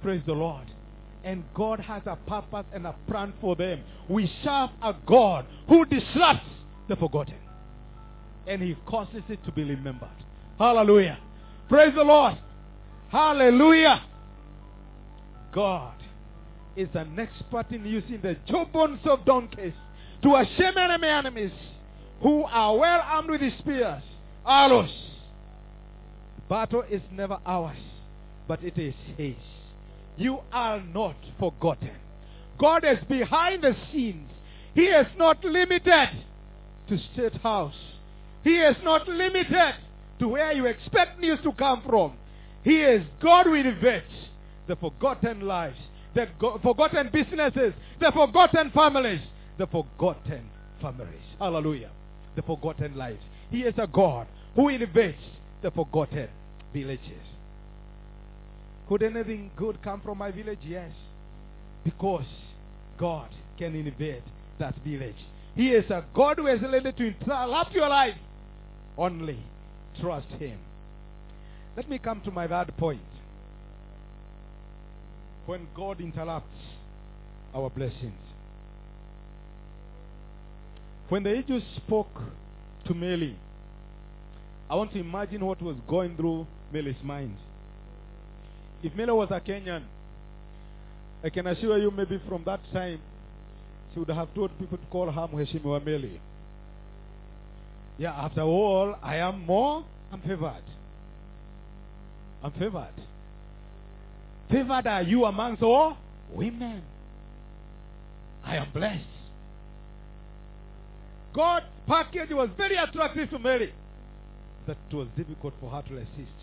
Praise 0.01 0.21
the 0.25 0.33
Lord. 0.33 0.65
And 1.23 1.43
God 1.53 1.79
has 1.79 2.01
a 2.05 2.17
purpose 2.27 2.65
and 2.73 2.85
a 2.85 2.95
plan 3.07 3.33
for 3.41 3.55
them. 3.55 3.81
We 4.09 4.31
serve 4.43 4.69
a 4.81 4.93
God 5.05 5.45
who 5.67 5.85
disrupts 5.85 6.45
the 6.87 6.95
forgotten. 6.95 7.35
And 8.45 8.61
he 8.61 8.75
causes 8.85 9.23
it 9.27 9.43
to 9.45 9.51
be 9.51 9.63
remembered. 9.63 10.09
Hallelujah. 10.57 11.19
Praise 11.67 11.93
the 11.95 12.03
Lord. 12.03 12.37
Hallelujah. 13.09 14.03
God 15.53 15.97
is 16.77 16.89
an 16.93 17.19
expert 17.19 17.65
in 17.72 17.86
using 17.86 18.22
the 18.22 18.38
jawbones 18.48 19.00
of 19.05 19.25
donkeys 19.25 19.74
to 20.22 20.46
shame 20.57 20.77
enemy 20.77 21.07
enemies 21.07 21.51
who 22.22 22.43
are 22.43 22.77
well 22.77 23.01
armed 23.03 23.29
with 23.29 23.41
spears, 23.60 24.03
arrows. 24.46 24.93
Battle 26.50 26.84
is 26.89 27.01
never 27.12 27.39
ours, 27.46 27.77
but 28.48 28.63
it 28.63 28.77
is 28.77 28.93
his. 29.17 29.36
You 30.17 30.39
are 30.51 30.81
not 30.81 31.15
forgotten. 31.39 31.91
God 32.57 32.84
is 32.86 32.98
behind 33.07 33.63
the 33.63 33.75
scenes. 33.91 34.29
He 34.74 34.84
is 34.84 35.07
not 35.17 35.43
limited 35.43 36.10
to 36.89 36.98
state 37.13 37.36
house. 37.41 37.75
He 38.43 38.55
is 38.55 38.75
not 38.84 39.07
limited 39.07 39.75
to 40.19 40.27
where 40.27 40.51
you 40.53 40.65
expect 40.65 41.19
news 41.19 41.40
to 41.44 41.51
come 41.51 41.83
from. 41.87 42.13
He 42.63 42.81
is 42.81 43.03
God 43.22 43.46
who 43.46 43.53
invents 43.53 44.13
the 44.68 44.75
forgotten 44.75 45.42
lives, 45.42 45.77
the 46.18 46.27
go- 46.40 46.60
forgotten 46.64 47.10
businesses, 47.14 47.74
the 48.00 48.12
forgotten 48.12 48.72
families, 48.72 49.22
the 49.60 49.68
forgotten 49.68 50.50
families. 50.82 51.27
Hallelujah. 51.38 51.92
The 52.36 52.42
forgotten 52.42 52.96
lives. 52.96 53.22
He 53.51 53.60
is 53.62 53.75
a 53.77 53.86
God 53.86 54.25
who 54.56 54.70
invades 54.70 55.22
the 55.62 55.70
forgotten 55.70 56.27
villages. 56.74 57.25
Could 58.90 59.03
anything 59.03 59.51
good 59.56 59.80
come 59.84 60.01
from 60.01 60.18
my 60.18 60.32
village? 60.32 60.60
Yes. 60.68 60.92
Because 61.84 62.25
God 62.98 63.30
can 63.60 63.75
invade 63.75 64.24
that 64.58 64.75
village. 64.84 65.16
He 65.56 65.70
is 65.70 65.90
a 65.92 66.03
God 66.16 66.38
who 66.38 66.48
has 66.48 66.60
ready 66.62 66.92
to 66.92 67.08
interrupt 67.08 67.74
your 67.74 67.90
life. 67.90 68.16
Only 68.98 69.38
trust 70.01 70.30
Him. 70.40 70.58
Let 71.75 71.88
me 71.88 72.00
come 72.00 72.22
to 72.22 72.32
my 72.32 72.48
third 72.48 72.75
point. 72.77 73.01
When 75.48 75.68
God 75.75 76.01
interrupts 76.01 76.60
our 77.55 77.70
blessings. 77.70 78.14
When 81.10 81.24
the 81.24 81.33
angel 81.33 81.62
spoke 81.77 82.14
to 82.86 82.94
Mary, 82.94 83.36
I 84.70 84.75
want 84.75 84.92
to 84.92 85.00
imagine 85.00 85.46
what 85.46 85.62
was 85.62 85.77
going 85.88 86.18
through 86.18 86.46
Mary's 86.72 87.01
mind. 87.01 87.38
If 88.83 88.94
Mary 88.94 89.14
was 89.14 89.29
a 89.31 89.40
Kenyan, 89.40 89.83
I 91.24 91.29
can 91.29 91.48
assure 91.48 91.77
you 91.79 91.92
maybe 91.92 92.22
from 92.27 92.44
that 92.44 92.60
time, 92.74 93.00
she 93.94 94.00
would 94.00 94.10
have 94.10 94.33
told 94.36 94.51
people 94.60 94.77
to 94.77 94.86
call 94.88 95.10
her 95.10 95.27
Mheshimiwa 95.27 95.83
Mary. 95.83 96.20
Yeah, 97.98 98.12
after 98.12 98.42
all, 98.42 98.96
I 99.01 99.16
am 99.16 99.46
more, 99.46 99.86
I'm 100.12 100.22
favored. 100.22 100.64
I'm 102.44 102.51
favored. 102.51 102.94
Favored 104.50 104.88
are 104.88 105.01
you 105.03 105.25
amongst 105.25 105.62
all 105.62 105.98
women. 106.33 106.81
I 108.44 108.57
am 108.57 108.68
blessed. 108.74 109.03
God's 111.33 111.66
package 111.86 112.29
was 112.31 112.50
very 112.57 112.77
attractive 112.77 113.29
to 113.29 113.40
Mary. 113.40 113.74
That 114.66 114.77
it 114.90 114.96
was 114.96 115.07
difficult 115.18 115.53
for 115.60 115.70
her 115.70 115.81
to 115.81 115.94
resist. 115.94 116.38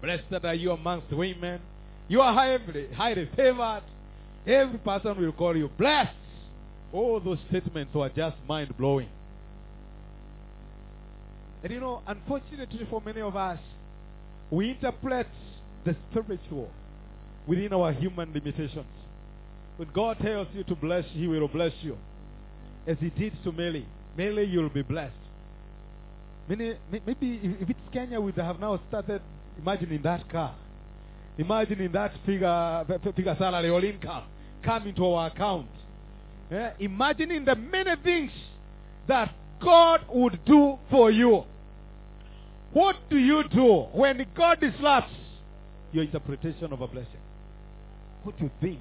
Blessed 0.00 0.44
are 0.44 0.54
you 0.54 0.70
amongst 0.72 1.12
women. 1.12 1.60
You 2.08 2.20
are 2.20 2.32
highly, 2.32 2.88
highly 2.94 3.28
favored. 3.34 3.82
Every 4.46 4.78
person 4.78 5.20
will 5.20 5.32
call 5.32 5.56
you 5.56 5.68
blessed. 5.76 6.12
All 6.92 7.18
those 7.18 7.38
statements 7.48 7.94
were 7.94 8.08
just 8.10 8.36
mind 8.46 8.76
blowing. 8.76 9.08
And 11.62 11.72
you 11.72 11.80
know, 11.80 12.02
unfortunately 12.06 12.86
for 12.88 13.00
many 13.00 13.20
of 13.20 13.34
us, 13.34 13.58
we 14.50 14.70
interpret 14.70 15.26
the 15.84 15.96
spiritual 16.10 16.70
within 17.46 17.72
our 17.72 17.92
human 17.92 18.32
limitations. 18.32 18.86
When 19.76 19.88
God 19.92 20.18
tells 20.20 20.48
you 20.54 20.64
to 20.64 20.74
bless, 20.74 21.04
He 21.12 21.26
will 21.26 21.48
bless 21.48 21.72
you. 21.82 21.96
As 22.86 22.96
He 23.00 23.10
did 23.10 23.32
to 23.44 23.52
Mary. 23.52 23.86
Mary, 24.16 24.44
you'll 24.46 24.68
be 24.68 24.82
blessed. 24.82 25.14
Maybe 26.48 26.76
if 26.90 27.70
it's 27.70 27.80
Kenya, 27.92 28.20
we 28.20 28.26
would 28.26 28.36
have 28.36 28.60
now 28.60 28.80
started 28.88 29.22
imagining 29.58 30.02
that 30.02 30.28
car. 30.30 30.54
Imagining 31.38 31.90
that 31.92 32.12
figure, 32.24 32.84
figure 33.16 33.36
salary 33.38 33.70
or 33.70 33.84
income 33.84 34.24
come 34.62 34.86
into 34.86 35.04
our 35.04 35.26
account. 35.28 35.68
Yeah? 36.50 36.72
Imagining 36.78 37.44
the 37.44 37.56
many 37.56 37.96
things 38.02 38.30
that 39.08 39.34
God 39.60 40.02
would 40.12 40.38
do 40.44 40.78
for 40.90 41.10
you. 41.10 41.44
What 42.72 42.96
do 43.10 43.16
you 43.16 43.44
do 43.48 43.86
when 43.92 44.24
God 44.36 44.60
disrupts 44.60 45.12
your 45.92 46.04
interpretation 46.04 46.72
of 46.72 46.80
a 46.80 46.86
blessing? 46.86 47.20
What 48.24 48.40
you 48.40 48.50
think 48.60 48.80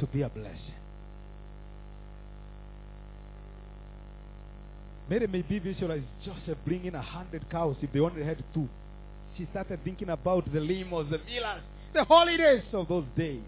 to 0.00 0.06
be 0.06 0.22
a 0.22 0.28
blessing? 0.28 0.74
Mary 5.08 5.26
maybe 5.26 5.58
visualized 5.58 6.04
Joseph 6.24 6.58
bringing 6.66 6.94
a 6.94 7.00
hundred 7.00 7.48
cows 7.50 7.76
if 7.80 7.92
they 7.92 8.00
only 8.00 8.22
had 8.24 8.42
two. 8.52 8.68
She 9.36 9.46
started 9.50 9.78
thinking 9.84 10.10
about 10.10 10.52
the 10.52 10.58
limos, 10.58 11.08
the 11.08 11.18
villas, 11.18 11.62
the 11.94 12.04
holidays 12.04 12.64
of 12.72 12.88
those 12.88 13.04
days. 13.16 13.40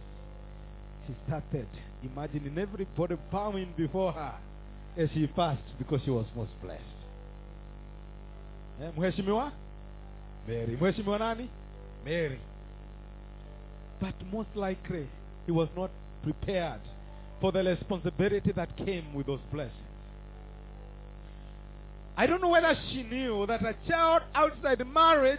She 1.06 1.14
started 1.26 1.66
imagining 2.02 2.56
everybody 2.56 3.16
bowing 3.30 3.74
before 3.76 4.12
her 4.12 4.34
as 4.96 5.08
she 5.12 5.26
passed 5.26 5.62
because 5.78 6.00
she 6.04 6.10
was 6.10 6.26
most 6.36 6.52
blessed. 6.62 6.82
Eh, 8.80 8.90
Mheshimiwa? 8.96 9.52
Mary. 10.46 10.78
Mheshimiwa 10.80 11.18
nani? 11.18 11.50
Mary. 12.04 12.40
But 14.00 14.14
most 14.32 14.48
likely, 14.54 15.06
he 15.46 15.52
was 15.52 15.68
not 15.76 15.90
prepared 16.22 16.80
for 17.40 17.52
the 17.52 17.62
responsibility 17.62 18.52
that 18.52 18.76
came 18.76 19.14
with 19.14 19.26
those 19.26 19.40
blessings. 19.52 19.74
I 22.16 22.26
don't 22.26 22.40
know 22.42 22.48
whether 22.48 22.76
she 22.90 23.02
knew 23.02 23.46
that 23.46 23.62
a 23.64 23.74
child 23.88 24.22
outside 24.34 24.86
marriage 24.86 25.38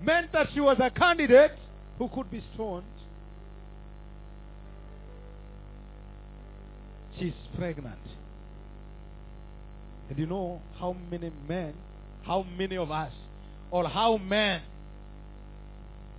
meant 0.00 0.32
that 0.32 0.48
she 0.52 0.60
was 0.60 0.76
a 0.80 0.90
candidate 0.90 1.52
who 1.98 2.08
could 2.08 2.30
be 2.30 2.42
stoned. 2.54 2.84
She's 7.18 7.32
pregnant. 7.56 7.98
And 10.08 10.18
you 10.18 10.26
know 10.26 10.60
how 10.78 10.96
many 11.10 11.30
men, 11.48 11.74
how 12.24 12.44
many 12.56 12.76
of 12.76 12.90
us, 12.90 13.12
or 13.70 13.88
how 13.88 14.18
men 14.18 14.62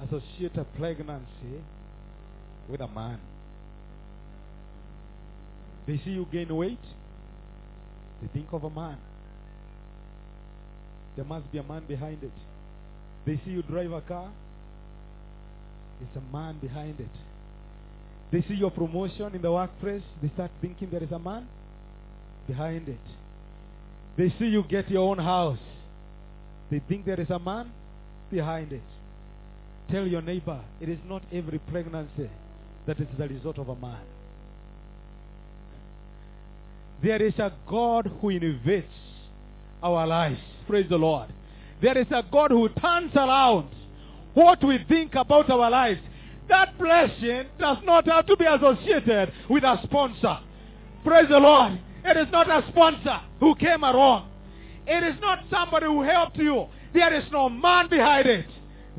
associate 0.02 0.58
a 0.58 0.64
pregnancy 0.64 1.62
with 2.70 2.82
a 2.82 2.88
man. 2.88 3.20
They 5.86 5.98
see 6.04 6.12
you 6.12 6.28
gain 6.32 6.54
weight, 6.54 6.80
they 8.22 8.28
think 8.28 8.48
of 8.52 8.64
a 8.64 8.70
man. 8.70 8.98
There 11.16 11.26
must 11.26 11.52
be 11.52 11.58
a 11.58 11.64
man 11.64 11.84
behind 11.88 12.22
it. 12.24 12.32
They 13.26 13.40
see 13.46 13.52
you 13.52 13.62
drive 13.64 13.92
a 13.92 14.02
car, 14.02 14.30
it's 16.02 16.16
a 16.16 16.34
man 16.36 16.60
behind 16.60 17.00
it. 17.00 17.10
They 18.32 18.42
see 18.48 18.56
your 18.56 18.72
promotion 18.72 19.34
in 19.34 19.42
the 19.42 19.52
workplace, 19.52 20.04
they 20.22 20.30
start 20.34 20.52
thinking 20.62 20.90
there 20.92 21.04
is 21.04 21.12
a 21.12 21.20
man 21.20 21.48
behind 22.48 22.90
it. 22.90 23.00
They 24.18 24.34
see 24.38 24.46
you 24.46 24.64
get 24.70 24.90
your 24.90 25.10
own 25.10 25.20
house, 25.20 25.60
they 26.70 26.80
think 26.80 27.06
there 27.06 27.20
is 27.20 27.30
a 27.30 27.40
man 27.40 27.72
behind 28.30 28.74
it. 28.74 28.82
Tell 29.90 30.06
your 30.06 30.22
neighbor, 30.22 30.60
it 30.82 30.90
is 30.90 31.00
not 31.08 31.24
every 31.32 31.60
pregnancy 31.60 32.30
that 32.88 33.00
is 33.00 33.08
the 33.18 33.28
result 33.28 33.60
of 33.60 33.70
a 33.70 33.76
man. 33.76 34.02
There 37.04 37.22
is 37.22 37.34
a 37.38 37.54
God 37.70 38.12
who 38.22 38.28
innovates 38.30 38.86
our 39.84 40.08
lives. 40.08 40.40
Praise 40.68 40.88
the 40.90 40.98
Lord. 40.98 41.30
There 41.82 41.98
is 41.98 42.08
a 42.10 42.24
God 42.32 42.50
who 42.52 42.68
turns 42.70 43.14
around 43.16 43.70
what 44.34 44.64
we 44.64 44.80
think 44.88 45.14
about 45.16 45.50
our 45.50 45.70
lives. 45.70 46.00
That 46.50 46.78
blessing 46.80 47.46
does 47.60 47.78
not 47.84 48.08
have 48.08 48.26
to 48.26 48.38
be 48.38 48.46
associated 48.46 49.32
with 49.50 49.64
a 49.64 49.80
sponsor. 49.84 50.40
Praise 51.04 51.28
the 51.30 51.40
Lord. 51.40 51.80
It 52.04 52.18
is 52.18 52.32
not 52.32 52.50
a 52.50 52.66
sponsor 52.70 53.20
who 53.40 53.54
came 53.56 53.84
along. 53.84 54.30
It 54.88 55.04
is 55.04 55.20
not 55.22 55.40
somebody 55.52 55.86
who 55.86 56.02
helped 56.02 56.38
you. 56.38 56.68
There 56.94 57.14
is 57.14 57.26
no 57.32 57.50
man 57.50 57.90
behind 57.90 58.28
it. 58.28 58.48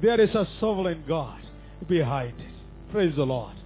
There 0.00 0.20
is 0.20 0.30
a 0.34 0.46
sovereign 0.60 1.02
God 1.08 1.40
behind 1.88 2.38
it. 2.38 2.92
Praise 2.92 3.16
the 3.16 3.24
Lord. 3.24 3.57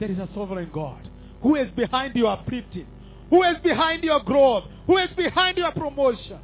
There 0.00 0.10
is 0.10 0.18
a 0.18 0.28
sovereign 0.34 0.70
God 0.72 1.08
who 1.42 1.56
is 1.56 1.70
behind 1.76 2.16
your 2.16 2.32
uplifting, 2.32 2.86
who 3.28 3.42
is 3.42 3.56
behind 3.62 4.02
your 4.02 4.20
growth, 4.20 4.64
who 4.86 4.96
is 4.96 5.10
behind 5.16 5.58
your 5.58 5.70
promotion. 5.72 6.40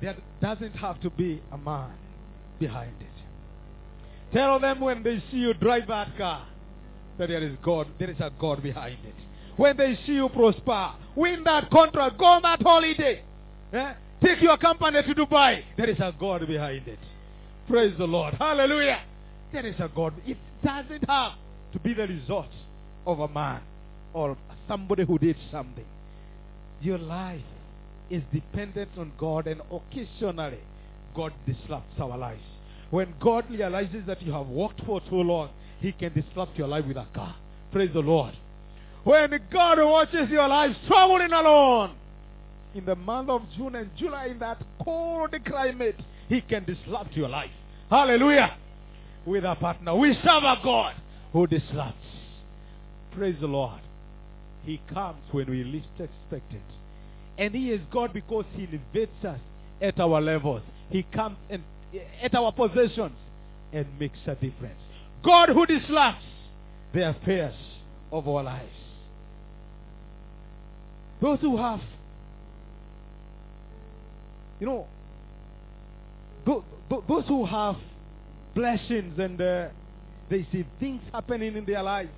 There 0.00 0.16
doesn't 0.40 0.72
have 0.72 1.00
to 1.02 1.10
be 1.10 1.42
a 1.52 1.58
man 1.58 1.90
behind 2.58 2.94
it. 3.00 4.34
Tell 4.34 4.58
them 4.58 4.80
when 4.80 5.02
they 5.02 5.22
see 5.30 5.38
you 5.38 5.54
drive 5.54 5.86
that 5.88 6.16
car 6.16 6.46
that 7.18 7.28
there 7.28 7.42
is 7.42 7.56
God, 7.62 7.88
there 7.98 8.10
is 8.10 8.20
a 8.20 8.30
God 8.40 8.62
behind 8.62 8.98
it. 9.04 9.14
When 9.56 9.76
they 9.76 9.98
see 10.06 10.12
you 10.12 10.28
prosper, 10.28 10.92
win 11.16 11.42
that 11.44 11.68
contract, 11.70 12.16
go 12.16 12.26
on 12.26 12.42
that 12.42 12.62
holiday, 12.62 13.22
eh? 13.72 13.92
take 14.22 14.40
your 14.40 14.56
company 14.56 15.02
to 15.02 15.14
Dubai, 15.14 15.62
there 15.76 15.90
is 15.90 15.98
a 15.98 16.14
God 16.18 16.46
behind 16.46 16.86
it. 16.86 16.98
Praise 17.66 17.92
the 17.98 18.06
Lord. 18.06 18.34
Hallelujah. 18.34 19.00
There 19.52 19.66
is 19.66 19.76
a 19.78 19.88
God. 19.94 20.14
It 20.26 20.36
doesn't 20.64 21.08
have 21.08 21.32
to 21.72 21.78
be 21.78 21.94
the 21.94 22.06
result 22.06 22.48
of 23.06 23.20
a 23.20 23.28
man 23.28 23.60
or 24.12 24.36
somebody 24.66 25.04
who 25.04 25.18
did 25.18 25.36
something. 25.50 25.84
Your 26.80 26.98
life 26.98 27.40
is 28.10 28.22
dependent 28.32 28.90
on 28.96 29.12
God 29.18 29.46
and 29.46 29.60
occasionally 29.70 30.58
God 31.14 31.32
disrupts 31.46 31.98
our 32.00 32.16
lives. 32.16 32.42
When 32.90 33.14
God 33.20 33.50
realizes 33.50 34.06
that 34.06 34.22
you 34.22 34.32
have 34.32 34.46
worked 34.46 34.80
for 34.86 35.00
too 35.00 35.22
long, 35.22 35.50
he 35.80 35.92
can 35.92 36.12
disrupt 36.12 36.56
your 36.56 36.68
life 36.68 36.86
with 36.86 36.96
a 36.96 37.06
car. 37.14 37.34
Praise 37.72 37.90
the 37.92 38.00
Lord. 38.00 38.34
When 39.04 39.30
God 39.50 39.78
watches 39.78 40.28
your 40.30 40.48
life 40.48 40.76
struggling 40.84 41.32
alone, 41.32 41.94
in 42.74 42.84
the 42.84 42.94
month 42.94 43.30
of 43.30 43.42
June 43.56 43.74
and 43.74 43.90
July, 43.96 44.26
in 44.26 44.38
that 44.38 44.58
cold 44.84 45.34
climate, 45.44 45.96
he 46.28 46.40
can 46.40 46.64
disrupt 46.64 47.14
your 47.14 47.28
life. 47.28 47.50
Hallelujah. 47.90 48.56
With 49.28 49.44
a 49.44 49.54
partner. 49.56 49.94
We 49.94 50.14
serve 50.24 50.42
a 50.42 50.56
God 50.64 50.94
who 51.34 51.46
disrupts. 51.46 51.98
Praise 53.14 53.36
the 53.40 53.46
Lord. 53.46 53.80
He 54.64 54.80
comes 54.92 55.18
when 55.32 55.50
we 55.50 55.64
least 55.64 55.86
expect 55.98 56.50
it. 56.52 56.62
And 57.36 57.54
he 57.54 57.70
is 57.70 57.80
God 57.92 58.14
because 58.14 58.46
he 58.54 58.66
elevates 58.66 59.24
us 59.24 59.38
at 59.82 60.00
our 60.00 60.20
levels. 60.20 60.62
He 60.88 61.02
comes 61.02 61.36
and 61.50 61.62
at 62.22 62.34
our 62.34 62.52
possessions 62.52 63.16
and 63.70 63.86
makes 64.00 64.18
a 64.26 64.34
difference. 64.34 64.80
God 65.22 65.50
who 65.50 65.66
disrupts 65.66 66.24
the 66.94 67.10
affairs 67.10 67.54
of 68.10 68.26
our 68.26 68.42
lives. 68.42 68.72
Those 71.20 71.38
who 71.40 71.58
have, 71.58 71.80
you 74.58 74.66
know, 74.66 74.86
those 76.46 77.24
who 77.26 77.44
have 77.44 77.76
blessings 78.58 79.16
and 79.20 79.40
uh, 79.40 79.68
they 80.28 80.44
see 80.50 80.66
things 80.80 81.00
happening 81.12 81.56
in 81.56 81.64
their 81.64 81.82
life, 81.82 82.08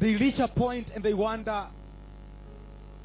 they 0.00 0.14
reach 0.14 0.38
a 0.38 0.46
point 0.46 0.86
and 0.94 1.04
they 1.04 1.14
wonder 1.14 1.66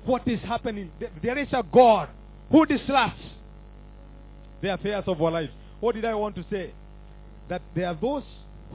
what 0.05 0.27
is 0.27 0.39
happening. 0.41 0.91
There 1.23 1.37
is 1.39 1.47
a 1.51 1.63
God 1.63 2.09
who 2.51 2.63
disrupts 2.67 3.23
the 4.61 4.71
affairs 4.73 5.03
of 5.07 5.19
our 5.19 5.31
lives. 5.31 5.51
What 5.79 5.95
did 5.95 6.05
I 6.05 6.13
want 6.13 6.35
to 6.35 6.45
say? 6.51 6.71
That 7.49 7.63
there 7.75 7.87
are 7.87 7.97
those 7.99 8.23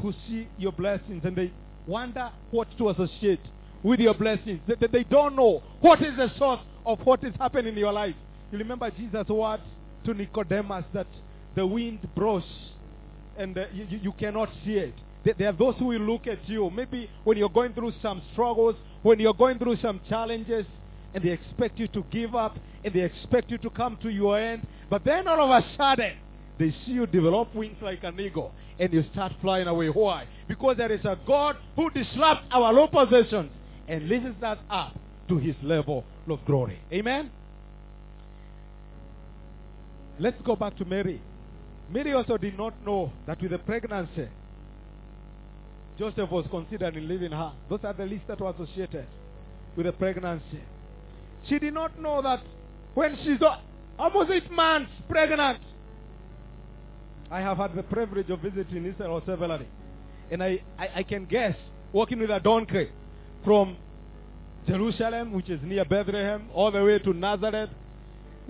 who 0.02 0.12
see 0.26 0.48
your 0.58 0.72
blessings 0.72 1.22
and 1.24 1.36
they 1.36 1.52
wonder 1.86 2.30
what 2.50 2.66
to 2.78 2.88
associate 2.88 3.40
with 3.84 4.00
your 4.00 4.14
blessings. 4.14 4.60
That 4.66 4.90
they 4.90 5.04
don't 5.04 5.36
know 5.36 5.62
what 5.80 6.02
is 6.02 6.16
the 6.16 6.32
source 6.36 6.60
of 6.84 6.98
what 7.04 7.22
is 7.22 7.32
happening 7.38 7.74
in 7.74 7.78
your 7.78 7.92
life. 7.92 8.16
You 8.50 8.58
remember 8.58 8.90
Jesus' 8.90 9.28
words 9.28 9.62
to 10.04 10.14
Nicodemus 10.14 10.84
that 10.94 11.06
the 11.54 11.66
wind 11.66 12.06
blows 12.14 12.44
and 13.36 13.56
uh, 13.56 13.64
you, 13.72 13.86
you 14.02 14.12
cannot 14.12 14.50
see 14.64 14.74
it. 14.74 14.94
There 15.38 15.48
are 15.48 15.52
those 15.52 15.74
who 15.78 15.86
will 15.86 16.00
look 16.00 16.26
at 16.26 16.48
you. 16.48 16.70
Maybe 16.70 17.10
when 17.24 17.36
you're 17.36 17.48
going 17.48 17.72
through 17.72 17.92
some 18.02 18.22
struggles, 18.32 18.76
when 19.02 19.18
you're 19.18 19.34
going 19.34 19.58
through 19.58 19.76
some 19.82 20.00
challenges, 20.08 20.66
and 21.14 21.24
they 21.24 21.30
expect 21.30 21.78
you 21.78 21.88
to 21.88 22.04
give 22.10 22.34
up, 22.34 22.56
and 22.84 22.94
they 22.94 23.00
expect 23.00 23.50
you 23.50 23.58
to 23.58 23.70
come 23.70 23.98
to 24.02 24.08
your 24.08 24.38
end. 24.38 24.66
But 24.88 25.04
then 25.04 25.26
all 25.26 25.40
of 25.42 25.50
a 25.50 25.66
sudden, 25.76 26.16
they 26.58 26.70
see 26.84 26.92
you 26.92 27.06
develop 27.06 27.54
wings 27.54 27.76
like 27.82 28.02
an 28.04 28.18
eagle, 28.20 28.52
and 28.78 28.92
you 28.92 29.04
start 29.12 29.32
flying 29.40 29.66
away. 29.66 29.88
Why? 29.88 30.26
Because 30.48 30.76
there 30.76 30.92
is 30.92 31.04
a 31.04 31.18
God 31.26 31.56
who 31.76 31.90
disrupts 31.90 32.46
our 32.50 32.72
low 32.72 32.86
possessions 32.86 33.50
and 33.88 34.08
lifts 34.08 34.42
us 34.42 34.58
up 34.70 34.96
to 35.28 35.38
his 35.38 35.56
level 35.62 36.04
of 36.28 36.44
glory. 36.46 36.78
Amen? 36.92 37.30
Let's 40.18 40.40
go 40.42 40.54
back 40.54 40.76
to 40.78 40.84
Mary. 40.84 41.20
Mary 41.92 42.12
also 42.12 42.36
did 42.36 42.56
not 42.56 42.74
know 42.86 43.12
that 43.26 43.40
with 43.42 43.50
the 43.50 43.58
pregnancy, 43.58 44.28
Joseph 45.98 46.30
was 46.30 46.46
considering 46.50 47.08
leaving 47.08 47.32
her. 47.32 47.52
Those 47.68 47.80
are 47.84 47.92
the 47.92 48.06
least 48.06 48.26
that 48.28 48.40
were 48.40 48.50
associated 48.50 49.06
with 49.76 49.86
the 49.86 49.92
pregnancy. 49.92 50.60
She 51.48 51.58
did 51.58 51.74
not 51.74 51.98
know 52.00 52.22
that 52.22 52.42
when 52.94 53.16
she's 53.24 53.38
almost 53.98 54.30
eight 54.30 54.50
months 54.50 54.90
pregnant, 55.08 55.60
I 57.30 57.40
have 57.40 57.58
had 57.58 57.74
the 57.74 57.82
privilege 57.82 58.30
of 58.30 58.40
visiting 58.40 58.84
Israel 58.86 59.22
severally. 59.26 59.66
And 60.30 60.42
I, 60.42 60.62
I, 60.78 60.88
I 60.96 61.02
can 61.02 61.26
guess, 61.26 61.56
walking 61.92 62.20
with 62.20 62.30
a 62.30 62.40
donkey 62.40 62.88
from 63.44 63.76
Jerusalem, 64.66 65.32
which 65.32 65.48
is 65.50 65.60
near 65.62 65.84
Bethlehem, 65.84 66.48
all 66.54 66.70
the 66.70 66.82
way 66.84 66.98
to 66.98 67.12
Nazareth. 67.12 67.70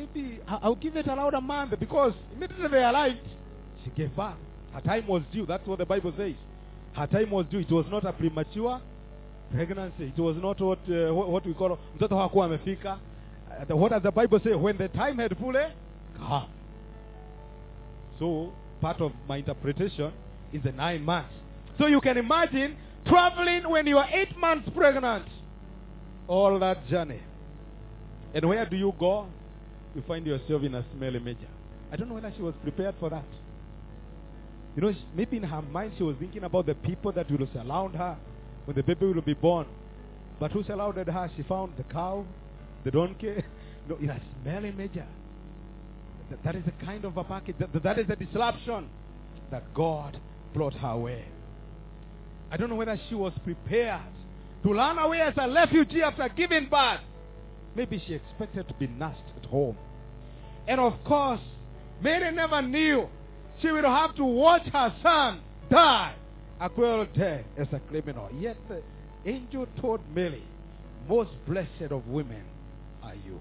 Maybe 0.01 0.41
I'll 0.49 0.77
give 0.77 0.97
it 0.97 1.07
a 1.07 1.41
month 1.41 1.79
because 1.79 2.15
immediately 2.35 2.69
they 2.69 2.83
arrived, 2.83 3.19
she 3.85 3.91
gave 3.91 4.17
birth. 4.17 4.35
Her 4.73 4.81
time 4.81 5.07
was 5.07 5.23
due. 5.33 5.45
That's 5.45 5.67
what 5.67 5.79
the 5.79 5.85
Bible 5.85 6.15
says. 6.17 6.35
Her 6.95 7.07
time 7.07 7.31
was 7.31 7.45
due. 7.51 7.59
It 7.59 7.71
was 7.71 7.85
not 7.91 8.07
a 8.07 8.13
premature 8.13 8.81
pregnancy. 9.53 10.13
It 10.17 10.21
was 10.21 10.37
not 10.41 10.61
what, 10.61 10.79
uh, 10.89 11.13
what, 11.13 11.45
we 11.45 11.53
call 11.55 11.79
mtoto 11.99 12.17
hakuwa 12.17 12.47
amefika. 12.47 12.99
Uh, 13.71 13.77
what 13.77 13.91
does 13.91 14.03
the 14.03 14.11
Bible 14.11 14.41
say? 14.43 14.55
When 14.55 14.79
the 14.79 14.89
time 14.89 15.19
had 15.19 15.37
fully 15.37 15.67
come. 16.17 16.49
So 18.19 18.53
part 18.81 19.01
of 19.01 19.13
my 19.29 19.39
interpretation 19.39 20.13
is 20.53 20.63
the 20.63 20.73
nine 20.73 21.05
months. 21.05 21.35
So 21.79 21.87
you 21.87 22.01
can 22.01 22.17
imagine 22.17 22.77
traveling 23.07 23.69
when 23.69 23.87
you 23.87 23.99
are 23.99 24.09
eight 24.13 24.37
months 24.39 24.69
pregnant. 24.75 25.27
All 26.27 26.59
that 26.59 26.87
journey. 26.89 27.21
And 28.33 28.49
where 28.49 28.65
do 28.65 28.77
you 28.77 28.95
go? 28.99 29.27
You 29.95 30.03
find 30.07 30.27
yourself 30.27 30.63
in 30.63 30.75
a 30.75 30.85
smelly 30.97 31.19
major. 31.19 31.49
I 31.93 31.97
don't 31.97 32.09
know 32.09 32.15
whether 32.15 32.33
she 32.37 32.43
was 32.43 32.55
prepared 32.63 32.95
for 33.01 33.11
that. 33.11 33.25
You 34.77 34.83
know, 34.83 34.95
maybe 35.15 35.37
in 35.39 35.43
her 35.43 35.63
mind 35.63 35.95
she 35.99 36.05
was 36.05 36.17
thinking 36.21 36.45
about 36.45 36.67
the 36.67 36.75
people 36.75 37.13
that 37.13 37.31
will 37.31 37.49
surround 37.53 37.97
her 37.97 38.17
when 38.65 38.77
the 38.77 38.83
baby 38.83 39.07
will 39.07 39.21
be 39.23 39.35
born. 39.35 39.67
But 40.39 40.53
who 40.53 40.63
surrounded 40.65 41.09
her? 41.09 41.31
She 41.37 41.43
found 41.43 41.73
the 41.77 41.83
cow, 41.85 42.25
the 42.85 42.91
donkey. 42.91 43.45
No, 43.89 43.97
in 43.97 44.11
a 44.11 44.21
smelly 44.43 44.73
major. 44.73 45.07
That, 46.29 46.45
that 46.45 46.55
is 46.55 46.65
the 46.67 46.85
kind 46.85 47.05
of 47.07 47.17
a 47.17 47.25
package. 47.25 47.57
That, 47.59 47.83
that 47.83 47.99
is 47.99 48.07
the 48.07 48.15
disruption 48.15 48.89
that 49.51 49.75
God 49.75 50.19
brought 50.53 50.75
her 50.75 50.97
way. 50.97 51.25
I 52.51 52.57
don't 52.59 52.69
know 52.69 52.77
whether 52.77 53.01
she 53.09 53.15
was 53.15 53.33
prepared 53.43 54.03
to 54.63 54.73
run 54.73 54.99
away 54.99 55.23
as 55.23 55.35
a 55.39 55.51
refugee 55.51 56.03
after 56.03 56.29
giving 56.29 56.69
birth. 56.69 57.01
Maybe 57.75 58.03
she 58.07 58.15
expected 58.15 58.69
to 58.69 58.75
be 58.75 58.87
nursed 58.87 59.21
at 59.37 59.49
home. 59.49 59.77
And 60.67 60.81
of 60.81 60.95
course, 61.05 61.41
Mary 62.03 62.35
never 62.35 62.63
knew 62.63 63.09
she 63.61 63.71
would 63.71 63.85
have 63.85 64.15
to 64.17 64.25
watch 64.25 64.63
her 64.73 64.95
son 65.03 65.41
die 65.71 66.15
a 66.61 66.69
cruel 66.69 67.07
death 67.17 67.45
as 67.59 67.69
a 67.73 67.81
criminal. 67.89 68.29
Yet 68.39 68.57
the 68.69 68.83
angel 69.25 69.67
told 69.81 70.01
Mary, 70.15 70.43
Most 71.09 71.31
blessed 71.47 71.91
of 71.91 72.07
women 72.07 72.45
are 73.03 73.15
you. 73.15 73.41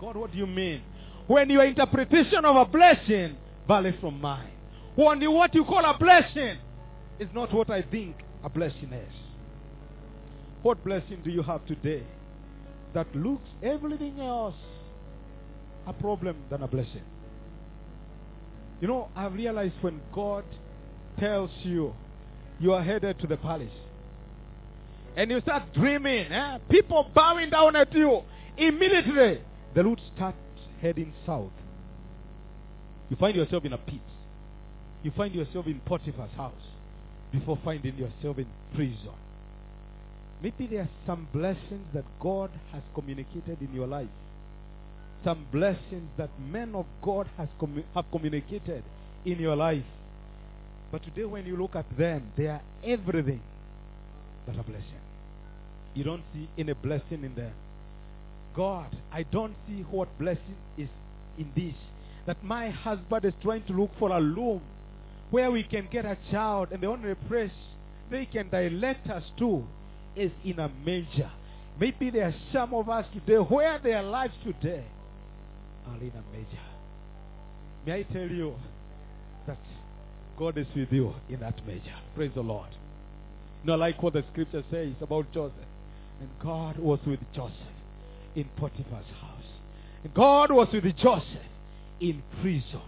God, 0.00 0.16
what 0.16 0.32
do 0.32 0.38
you 0.38 0.46
mean? 0.46 0.82
When 1.26 1.48
your 1.48 1.64
interpretation 1.64 2.44
of 2.44 2.56
a 2.56 2.64
blessing 2.64 3.36
varies 3.66 3.94
from 4.00 4.20
mine. 4.20 4.50
When 4.94 5.20
you, 5.20 5.30
what 5.30 5.54
you 5.54 5.64
call 5.64 5.84
a 5.84 5.96
blessing 5.96 6.58
is 7.18 7.28
not 7.34 7.52
what 7.54 7.70
I 7.70 7.82
think 7.82 8.16
a 8.44 8.50
blessing 8.50 8.92
is. 8.92 9.14
What 10.62 10.84
blessing 10.84 11.20
do 11.24 11.30
you 11.30 11.42
have 11.42 11.64
today 11.66 12.02
that 12.94 13.14
looks 13.14 13.48
everything 13.62 14.20
else 14.20 14.54
a 15.86 15.92
problem 15.92 16.36
than 16.50 16.62
a 16.62 16.68
blessing? 16.68 17.02
You 18.80 18.88
know, 18.88 19.08
I've 19.14 19.34
realized 19.34 19.74
when 19.80 20.00
God 20.12 20.44
tells 21.18 21.50
you 21.62 21.94
you 22.58 22.72
are 22.72 22.82
headed 22.82 23.18
to 23.20 23.26
the 23.26 23.36
palace 23.36 23.70
and 25.16 25.30
you 25.30 25.40
start 25.40 25.72
dreaming, 25.74 26.32
eh? 26.32 26.58
people 26.70 27.10
bowing 27.14 27.50
down 27.50 27.76
at 27.76 27.92
you, 27.92 28.22
immediately 28.56 29.40
the 29.74 29.84
route 29.84 30.00
starts 30.14 30.38
heading 30.80 31.12
south. 31.26 31.52
You 33.10 33.16
find 33.16 33.36
yourself 33.36 33.64
in 33.64 33.72
a 33.72 33.78
pit. 33.78 34.00
You 35.02 35.12
find 35.16 35.34
yourself 35.34 35.66
in 35.66 35.80
Potiphar's 35.80 36.30
house 36.36 36.52
before 37.30 37.58
finding 37.64 37.96
yourself 37.96 38.38
in 38.38 38.46
prison. 38.74 38.96
Maybe 40.42 40.66
there 40.66 40.80
are 40.82 40.88
some 41.06 41.28
blessings 41.32 41.86
that 41.94 42.04
God 42.20 42.50
has 42.72 42.82
communicated 42.94 43.58
in 43.60 43.72
your 43.72 43.86
life. 43.86 44.08
Some 45.24 45.46
blessings 45.52 46.10
that 46.16 46.30
men 46.50 46.74
of 46.74 46.86
God 47.00 47.28
has 47.36 47.48
commu- 47.60 47.84
have 47.94 48.06
communicated 48.10 48.82
in 49.24 49.38
your 49.38 49.54
life. 49.54 49.84
But 50.90 51.04
today 51.04 51.24
when 51.24 51.46
you 51.46 51.56
look 51.56 51.76
at 51.76 51.86
them, 51.96 52.32
they 52.36 52.48
are 52.48 52.60
everything 52.84 53.40
but 54.44 54.58
a 54.58 54.62
blessing. 54.64 55.00
You 55.94 56.04
don't 56.04 56.24
see 56.34 56.48
any 56.58 56.72
blessing 56.72 57.22
in 57.22 57.34
them. 57.36 57.52
God, 58.56 58.94
I 59.12 59.22
don't 59.22 59.54
see 59.68 59.82
what 59.90 60.18
blessing 60.18 60.56
is 60.76 60.88
in 61.38 61.52
this. 61.54 61.74
That 62.26 62.42
my 62.42 62.70
husband 62.70 63.24
is 63.24 63.34
trying 63.42 63.62
to 63.64 63.72
look 63.72 63.90
for 63.98 64.10
a 64.10 64.20
loom 64.20 64.60
where 65.30 65.50
we 65.50 65.62
can 65.62 65.88
get 65.90 66.04
a 66.04 66.18
child 66.30 66.68
and 66.72 66.82
the 66.82 66.86
only 66.88 67.14
place 67.14 67.52
they 68.10 68.26
can 68.26 68.50
direct 68.50 69.08
us 69.08 69.24
to 69.38 69.64
is 70.16 70.30
in 70.44 70.58
a 70.58 70.70
manger. 70.84 71.30
Maybe 71.80 72.10
there 72.10 72.26
are 72.26 72.34
some 72.52 72.74
of 72.74 72.88
us 72.88 73.06
today 73.12 73.36
where 73.36 73.78
their 73.78 74.02
lives 74.02 74.34
today 74.44 74.84
are 75.88 75.96
in 75.96 76.12
a 76.12 76.34
manger. 76.34 76.66
May 77.86 78.00
I 78.00 78.02
tell 78.04 78.28
you 78.28 78.54
that 79.46 79.58
God 80.38 80.58
is 80.58 80.66
with 80.76 80.92
you 80.92 81.14
in 81.28 81.40
that 81.40 81.66
manger. 81.66 81.94
Praise 82.14 82.30
the 82.34 82.42
Lord. 82.42 82.68
You 83.62 83.70
know, 83.70 83.76
like 83.76 84.02
what 84.02 84.12
the 84.12 84.24
scripture 84.32 84.62
says 84.70 84.92
about 85.00 85.32
Joseph. 85.32 85.54
And 86.20 86.28
God 86.42 86.78
was 86.78 87.00
with 87.06 87.20
Joseph 87.34 87.56
in 88.36 88.44
Potiphar's 88.56 89.06
house. 89.20 89.44
And 90.04 90.14
God 90.14 90.50
was 90.50 90.68
with 90.72 90.84
Joseph 90.96 91.26
in 92.00 92.22
prison. 92.40 92.80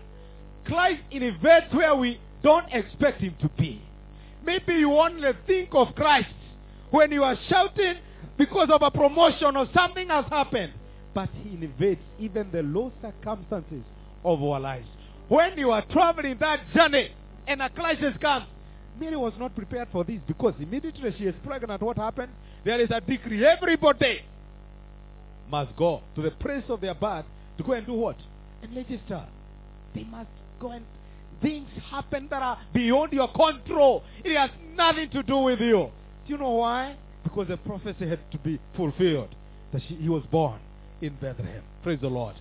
Christ 0.64 1.02
invades 1.10 1.72
where 1.72 1.94
we 1.94 2.20
don't 2.42 2.72
expect 2.72 3.20
him 3.20 3.34
to 3.40 3.48
be. 3.58 3.82
Maybe 4.44 4.74
you 4.74 4.92
only 4.92 5.30
think 5.46 5.70
of 5.72 5.94
Christ 5.94 6.28
when 6.94 7.10
you 7.10 7.24
are 7.24 7.36
shouting 7.48 7.96
because 8.38 8.68
of 8.70 8.80
a 8.80 8.88
promotion 8.88 9.56
or 9.56 9.66
something 9.74 10.08
has 10.08 10.26
happened. 10.30 10.72
But 11.12 11.28
he 11.42 11.50
invades 11.50 12.00
even 12.20 12.50
the 12.52 12.62
low 12.62 12.92
circumstances 13.02 13.82
of 14.24 14.40
our 14.40 14.60
lives. 14.60 14.86
When 15.26 15.58
you 15.58 15.72
are 15.72 15.84
traveling 15.90 16.36
that 16.38 16.60
journey 16.72 17.10
and 17.48 17.60
a 17.60 17.68
crisis 17.68 18.14
comes, 18.20 18.46
Mary 19.00 19.16
was 19.16 19.32
not 19.40 19.56
prepared 19.56 19.88
for 19.90 20.04
this 20.04 20.20
because 20.28 20.54
immediately 20.60 21.12
she 21.18 21.24
is 21.24 21.34
pregnant, 21.44 21.82
what 21.82 21.96
happened? 21.96 22.30
There 22.64 22.80
is 22.80 22.90
a 22.92 23.00
decree. 23.00 23.44
Everybody 23.44 24.20
must 25.50 25.74
go 25.76 26.00
to 26.14 26.22
the 26.22 26.30
place 26.30 26.62
of 26.68 26.80
their 26.80 26.94
birth 26.94 27.24
to 27.58 27.64
go 27.64 27.72
and 27.72 27.84
do 27.84 27.94
what? 27.94 28.16
And 28.62 28.74
register. 28.76 29.26
They 29.96 30.04
must 30.04 30.30
go 30.60 30.70
and 30.70 30.84
things 31.42 31.68
happen 31.90 32.28
that 32.30 32.40
are 32.40 32.58
beyond 32.72 33.12
your 33.12 33.32
control. 33.32 34.04
It 34.24 34.36
has 34.36 34.50
nothing 34.76 35.10
to 35.10 35.24
do 35.24 35.38
with 35.38 35.58
you. 35.58 35.90
Do 36.26 36.32
you 36.32 36.38
know 36.38 36.50
why? 36.50 36.96
Because 37.22 37.48
the 37.48 37.56
prophecy 37.56 38.08
had 38.08 38.20
to 38.32 38.38
be 38.38 38.58
fulfilled. 38.76 39.34
That 39.72 39.82
she, 39.88 39.94
he 39.96 40.08
was 40.08 40.22
born 40.30 40.60
in 41.00 41.14
Bethlehem. 41.20 41.62
Praise 41.82 41.98
the 42.00 42.08
Lord. 42.08 42.36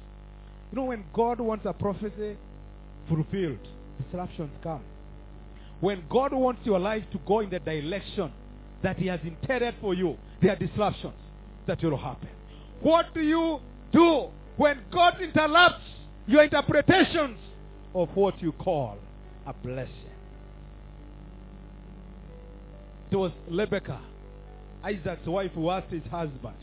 You 0.72 0.78
know 0.78 0.86
when 0.86 1.04
God 1.13 1.39
wants 1.39 1.65
a 1.65 1.74
prophecy 1.74 2.38
fulfilled, 3.10 3.60
disruptions 4.04 4.52
come. 4.62 4.82
When 5.80 6.04
God 6.10 6.34
wants 6.34 6.62
your 6.63 6.80
life 6.80 7.04
to 7.12 7.19
go 7.28 7.41
in 7.41 7.50
the 7.50 7.60
direction 7.60 8.32
that 8.84 8.98
He 8.98 9.08
has 9.08 9.19
intended 9.24 9.76
for 9.82 9.93
you, 9.93 10.17
there 10.41 10.52
are 10.52 10.56
disruptions 10.56 11.13
that 11.67 11.84
will 11.84 11.98
happen. 11.98 12.30
What 12.82 13.13
do 13.13 13.22
you 13.22 13.60
do 13.91 14.28
when 14.58 14.80
God 14.91 15.19
interrupts 15.22 15.84
your 16.28 16.43
interpretations 16.43 17.38
of 17.93 18.10
what 18.15 18.41
you 18.41 18.52
call 18.54 18.98
a 19.46 19.54
blessing? 19.54 20.12
It 23.13 23.17
was 23.17 23.32
Rebecca, 23.47 24.02
Isaac's 24.84 25.28
wife, 25.28 25.52
who 25.54 25.69
asked 25.69 25.91
his 25.91 26.02
husband, 26.10 26.56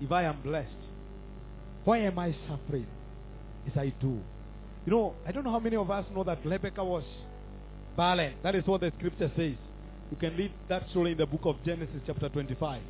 If 0.00 0.10
I 0.10 0.24
am 0.24 0.42
blessed, 0.42 0.66
why 1.84 1.98
am 1.98 2.18
I 2.18 2.34
suffering 2.48 2.88
as 3.64 3.78
I 3.78 3.94
do? 4.00 4.18
You 4.84 4.92
know, 4.92 5.14
I 5.24 5.30
don't 5.30 5.44
know 5.44 5.52
how 5.52 5.60
many 5.60 5.76
of 5.76 5.88
us 5.88 6.04
know 6.12 6.24
that 6.24 6.44
Rebecca 6.44 6.82
was 6.82 7.04
barren. 7.96 8.34
That 8.42 8.56
is 8.56 8.66
what 8.66 8.80
the 8.80 8.92
scripture 8.98 9.30
says. 9.36 9.54
You 10.10 10.16
can 10.18 10.36
read 10.36 10.50
that 10.68 10.90
story 10.90 11.12
in 11.12 11.18
the 11.18 11.26
book 11.26 11.42
of 11.44 11.64
Genesis, 11.64 12.00
chapter 12.08 12.28
25. 12.28 12.82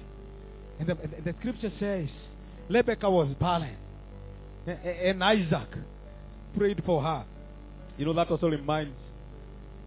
And 0.81 0.88
the, 0.88 0.95
the 1.27 1.35
scripture 1.40 1.73
says, 1.79 2.09
Rebecca 2.71 3.11
was 3.11 3.29
barren. 3.38 3.77
And 4.66 5.23
Isaac 5.23 5.69
prayed 6.57 6.83
for 6.87 7.03
her. 7.03 7.27
You 7.99 8.07
know, 8.07 8.14
that 8.14 8.31
also 8.31 8.49
reminds, 8.49 8.97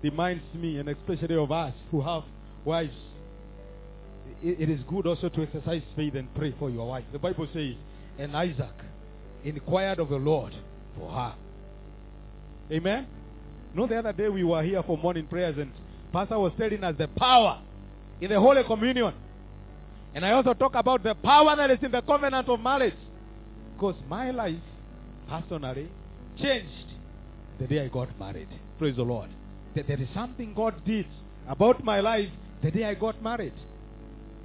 reminds 0.03 0.43
me, 0.53 0.77
and 0.77 0.88
especially 0.88 1.36
of 1.36 1.51
us 1.51 1.73
who 1.89 2.01
have 2.01 2.21
wives. 2.65 2.93
It, 4.41 4.69
is 4.69 4.79
good 4.87 5.05
also 5.05 5.27
to 5.27 5.41
exercise 5.41 5.81
faith 5.95 6.15
and 6.15 6.33
pray 6.33 6.55
for 6.57 6.69
your 6.69 6.87
wife. 6.87 7.03
The 7.11 7.19
Bible 7.19 7.47
says, 7.53 7.73
and 8.17 8.35
Isaac 8.35 8.71
inquired 9.43 9.99
of 9.99 10.09
the 10.09 10.15
Lord 10.15 10.53
for 10.97 11.09
her. 11.11 11.35
Amen? 12.71 13.07
Know, 13.73 13.85
the 13.85 13.97
other 13.97 14.13
day 14.13 14.29
we 14.29 14.43
were 14.43 14.63
here 14.63 14.81
for 14.83 14.97
morning 14.97 15.27
prayers 15.27 15.57
and 15.57 15.71
Pastor 16.11 16.39
was 16.39 16.51
telling 16.57 16.83
us 16.83 16.95
the 16.97 17.07
power 17.07 17.59
in 18.21 18.29
the 18.29 18.39
Holy 18.39 18.63
Communion. 18.63 19.13
And 20.15 20.25
I 20.25 20.31
also 20.31 20.53
talk 20.53 20.73
about 20.75 21.03
the 21.03 21.15
power 21.15 21.55
that 21.55 21.69
is 21.69 21.77
in 21.81 21.91
the 21.91 22.01
covenant 22.01 22.47
of 22.49 22.59
marriage. 22.59 22.95
Because 23.75 23.95
my 24.07 24.31
life, 24.31 24.59
personally, 25.29 25.87
changed 26.41 26.87
the 27.59 27.67
day 27.67 27.83
I 27.83 27.87
got 27.87 28.17
married. 28.19 28.47
Praise 28.79 28.95
the 28.95 29.03
Lord. 29.03 29.29
That 29.75 29.87
there 29.87 30.01
is 30.01 30.07
something 30.13 30.53
God 30.55 30.73
did 30.85 31.05
about 31.47 31.83
my 31.83 31.99
life 31.99 32.29
the 32.61 32.71
day 32.71 32.83
I 32.85 32.93
got 32.93 33.21
married. 33.21 33.53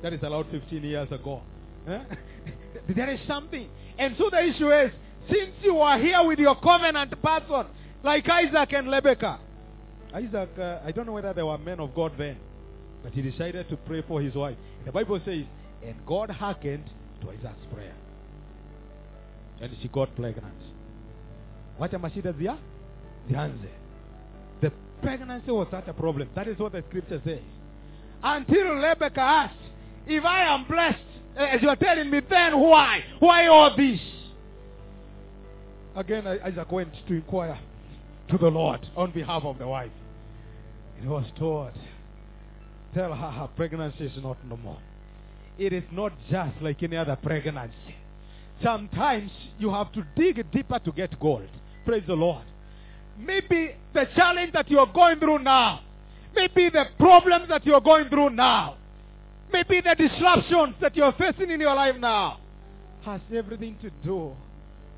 That 0.02 0.12
is 0.12 0.20
about 0.22 0.50
15 0.50 0.82
years 0.82 1.10
ago. 1.10 1.42
Eh? 1.88 1.98
there 2.94 3.10
is 3.10 3.20
something. 3.26 3.68
And 3.98 4.14
so 4.18 4.28
the 4.30 4.42
issue 4.42 4.70
is, 4.70 4.90
since 5.30 5.52
you 5.62 5.78
are 5.78 5.98
here 5.98 6.22
with 6.24 6.38
your 6.38 6.56
covenant 6.56 7.10
person, 7.22 7.66
like 8.02 8.28
Isaac 8.28 8.72
and 8.72 8.90
Rebecca, 8.90 9.40
Isaac, 10.14 10.50
uh, 10.58 10.78
I 10.84 10.92
don't 10.92 11.06
know 11.06 11.12
whether 11.12 11.32
they 11.32 11.42
were 11.42 11.58
men 11.58 11.80
of 11.80 11.94
God 11.94 12.12
then, 12.16 12.36
but 13.02 13.12
he 13.12 13.22
decided 13.22 13.68
to 13.68 13.76
pray 13.76 14.02
for 14.06 14.20
his 14.20 14.34
wife. 14.34 14.56
The 14.84 14.92
Bible 14.92 15.20
says, 15.24 15.44
and 15.82 15.96
God 16.06 16.30
hearkened 16.30 16.84
to 17.20 17.30
Isaac's 17.30 17.66
prayer. 17.72 17.94
And 19.60 19.72
she 19.82 19.88
got 19.88 20.14
pregnant. 20.14 20.54
Wacha 21.80 21.98
mashida 21.98 22.36
zia 22.38 22.58
zianze. 23.28 23.70
The 24.60 24.72
pregnancy 25.02 25.50
was 25.50 25.66
such 25.70 25.88
a 25.88 25.92
problem. 25.92 26.28
That 26.34 26.46
is 26.46 26.58
what 26.58 26.72
the 26.72 26.84
scripture 26.88 27.20
says. 27.24 27.42
Until 28.24 28.76
Rebecca 28.76 29.20
asked, 29.20 29.54
if 30.06 30.24
I 30.24 30.44
am 30.44 30.64
blessed, 30.66 30.98
eh, 31.36 31.44
as 31.44 31.62
you 31.62 31.68
are 31.68 31.76
telling 31.76 32.08
me, 32.10 32.20
then 32.28 32.58
why? 32.58 33.04
Why 33.18 33.46
all 33.48 33.76
this? 33.76 34.00
Again, 35.94 36.26
Isaac 36.26 36.72
went 36.72 36.92
to 37.06 37.14
inquire 37.14 37.58
to 38.30 38.38
the 38.38 38.48
Lord 38.48 38.80
on 38.96 39.12
behalf 39.12 39.42
of 39.44 39.58
the 39.58 39.68
wife. 39.68 39.90
He 41.00 41.06
was 41.06 41.26
told, 41.38 41.72
tell 42.94 43.14
her 43.14 43.30
her 43.30 43.48
pregnancy 43.56 44.06
is 44.06 44.22
not 44.22 44.42
normal. 44.46 44.78
It 45.58 45.74
is 45.74 45.84
not 45.92 46.12
just 46.30 46.62
like 46.62 46.82
any 46.82 46.96
other 46.96 47.16
pregnancy. 47.16 47.94
Sometimes 48.62 49.30
you 49.58 49.70
have 49.70 49.92
to 49.92 50.06
dig 50.16 50.50
deeper 50.50 50.78
to 50.78 50.92
get 50.92 51.20
gold. 51.20 51.48
Praise 51.84 52.04
the 52.06 52.14
Lord. 52.14 52.44
Maybe 53.18 53.74
the 53.92 54.06
challenge 54.16 54.54
that 54.54 54.70
you 54.70 54.78
are 54.78 54.90
going 54.92 55.20
through 55.20 55.40
now, 55.40 55.80
Maybe 56.34 56.70
the 56.70 56.86
problems 56.98 57.48
that 57.48 57.64
you're 57.64 57.80
going 57.80 58.08
through 58.08 58.30
now, 58.30 58.76
maybe 59.52 59.80
the 59.80 59.94
disruptions 59.94 60.74
that 60.80 60.96
you're 60.96 61.12
facing 61.12 61.50
in 61.50 61.60
your 61.60 61.74
life 61.74 61.96
now, 61.96 62.38
has 63.04 63.20
everything 63.34 63.76
to 63.82 63.90
do 64.02 64.34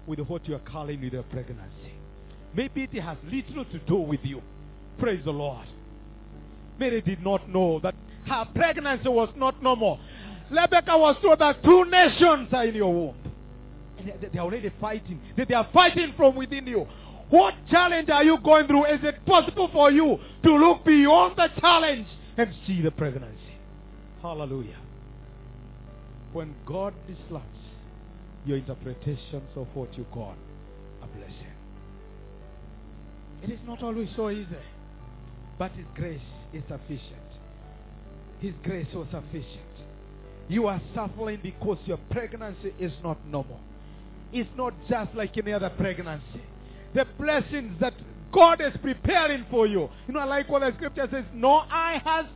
with 0.06 0.20
what 0.20 0.46
you're 0.48 0.60
calling 0.60 1.00
with 1.00 1.12
your 1.12 1.24
pregnancy. 1.24 1.92
Maybe 2.54 2.84
it 2.84 3.02
has 3.02 3.18
little 3.30 3.64
to 3.64 3.78
do 3.80 3.96
with 3.96 4.20
you. 4.24 4.40
Praise 4.98 5.20
the 5.24 5.32
Lord. 5.32 5.66
Mary 6.78 7.00
did 7.00 7.22
not 7.22 7.48
know 7.48 7.80
that 7.80 7.94
her 8.26 8.46
pregnancy 8.54 9.08
was 9.08 9.28
not 9.36 9.62
normal. 9.62 9.98
Rebecca 10.50 10.96
was 10.96 11.16
told 11.22 11.38
that 11.40 11.62
two 11.62 11.84
nations 11.86 12.48
are 12.52 12.64
in 12.64 12.74
your 12.74 12.92
womb. 12.92 13.14
They- 14.32 14.38
are 14.38 14.42
already 14.42 14.70
fighting. 14.80 15.20
They 15.36 15.54
are 15.54 15.66
fighting 15.72 16.12
from 16.16 16.36
within 16.36 16.66
you. 16.66 16.86
What 17.30 17.54
challenge 17.70 18.08
are 18.08 18.22
you 18.22 18.38
going 18.42 18.66
through? 18.66 18.86
Is 18.86 19.00
it 19.02 19.24
possible 19.26 19.68
for 19.72 19.90
you 19.90 20.18
to 20.44 20.54
look 20.54 20.84
beyond 20.84 21.36
the 21.36 21.48
challenge 21.60 22.06
and 22.36 22.54
see 22.66 22.82
the 22.82 22.90
pregnancy? 22.90 23.36
Hallelujah. 24.22 24.78
When 26.32 26.54
God 26.66 26.94
disrupts 27.08 27.46
your 28.44 28.58
interpretations 28.58 29.48
of 29.56 29.66
what 29.74 29.96
you 29.98 30.04
call 30.12 30.34
a 31.02 31.06
blessing, 31.06 31.34
it 33.42 33.50
is 33.50 33.58
not 33.66 33.82
always 33.82 34.08
so 34.14 34.30
easy, 34.30 34.46
but 35.58 35.72
His 35.72 35.86
grace 35.94 36.20
is 36.52 36.62
sufficient. 36.68 37.00
His 38.40 38.52
grace 38.62 38.86
was 38.94 39.06
sufficient. 39.10 39.62
You 40.48 40.68
are 40.68 40.80
suffering 40.94 41.40
because 41.42 41.78
your 41.86 41.98
pregnancy 42.10 42.72
is 42.78 42.92
not 43.02 43.18
normal. 43.26 43.58
It's 44.32 44.48
not 44.56 44.74
just 44.88 45.14
like 45.14 45.36
any 45.36 45.52
other 45.52 45.70
pregnancy. 45.70 46.42
The 46.94 47.06
blessings 47.18 47.78
that 47.80 47.94
God 48.32 48.60
is 48.60 48.72
preparing 48.82 49.46
for 49.50 49.66
you. 49.66 49.88
You 50.06 50.14
know, 50.14 50.26
like 50.26 50.48
what 50.48 50.60
the 50.60 50.72
scripture 50.76 51.08
says, 51.10 51.24
no 51.34 51.54
eye 51.70 52.00
has 52.04 52.26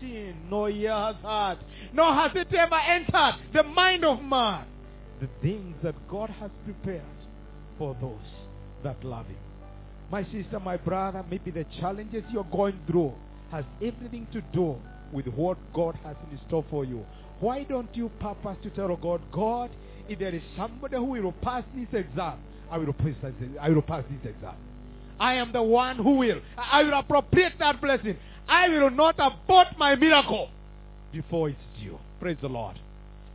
seen, 0.00 0.34
no 0.50 0.68
ear 0.68 0.92
has 0.92 1.16
heard, 1.22 1.58
nor 1.92 2.14
has 2.14 2.30
it 2.34 2.52
ever 2.54 2.76
entered 2.76 3.34
the 3.52 3.62
mind 3.62 4.04
of 4.04 4.22
man. 4.22 4.66
The 5.20 5.28
things 5.42 5.74
that 5.82 5.94
God 6.08 6.30
has 6.30 6.50
prepared 6.64 7.02
for 7.76 7.96
those 8.00 8.18
that 8.84 9.02
love 9.04 9.26
Him. 9.26 9.36
My 10.10 10.24
sister, 10.24 10.60
my 10.60 10.76
brother, 10.76 11.24
maybe 11.28 11.50
the 11.50 11.66
challenges 11.80 12.24
you're 12.32 12.44
going 12.44 12.78
through 12.86 13.12
has 13.50 13.64
everything 13.82 14.26
to 14.32 14.40
do 14.52 14.76
with 15.12 15.26
what 15.26 15.58
God 15.74 15.98
has 16.04 16.16
in 16.30 16.38
store 16.46 16.64
for 16.70 16.84
you. 16.84 17.04
Why 17.40 17.64
don't 17.64 17.94
you 17.94 18.10
purpose 18.20 18.56
to 18.62 18.70
tell 18.70 18.94
God, 18.96 19.20
God, 19.32 19.70
if 20.08 20.18
there 20.18 20.34
is 20.34 20.42
somebody 20.56 20.96
who 20.96 21.04
will 21.04 21.32
pass 21.32 21.64
this 21.74 21.88
exam, 21.92 22.38
I 22.70 22.78
will 22.78 22.92
pass 22.92 23.14
this, 23.22 23.48
I 23.60 23.70
will 23.70 23.82
pass 23.82 24.04
this 24.10 24.30
exam. 24.30 24.54
I 25.20 25.34
am 25.34 25.52
the 25.52 25.62
one 25.62 25.96
who 25.96 26.18
will. 26.18 26.40
I 26.56 26.82
will 26.82 26.98
appropriate 26.98 27.54
that 27.58 27.80
blessing. 27.80 28.16
I 28.48 28.68
will 28.68 28.90
not 28.90 29.16
abort 29.18 29.68
my 29.76 29.94
miracle 29.96 30.48
before 31.12 31.50
it's 31.50 31.58
due. 31.80 31.98
Praise 32.20 32.36
the 32.40 32.48
Lord. 32.48 32.78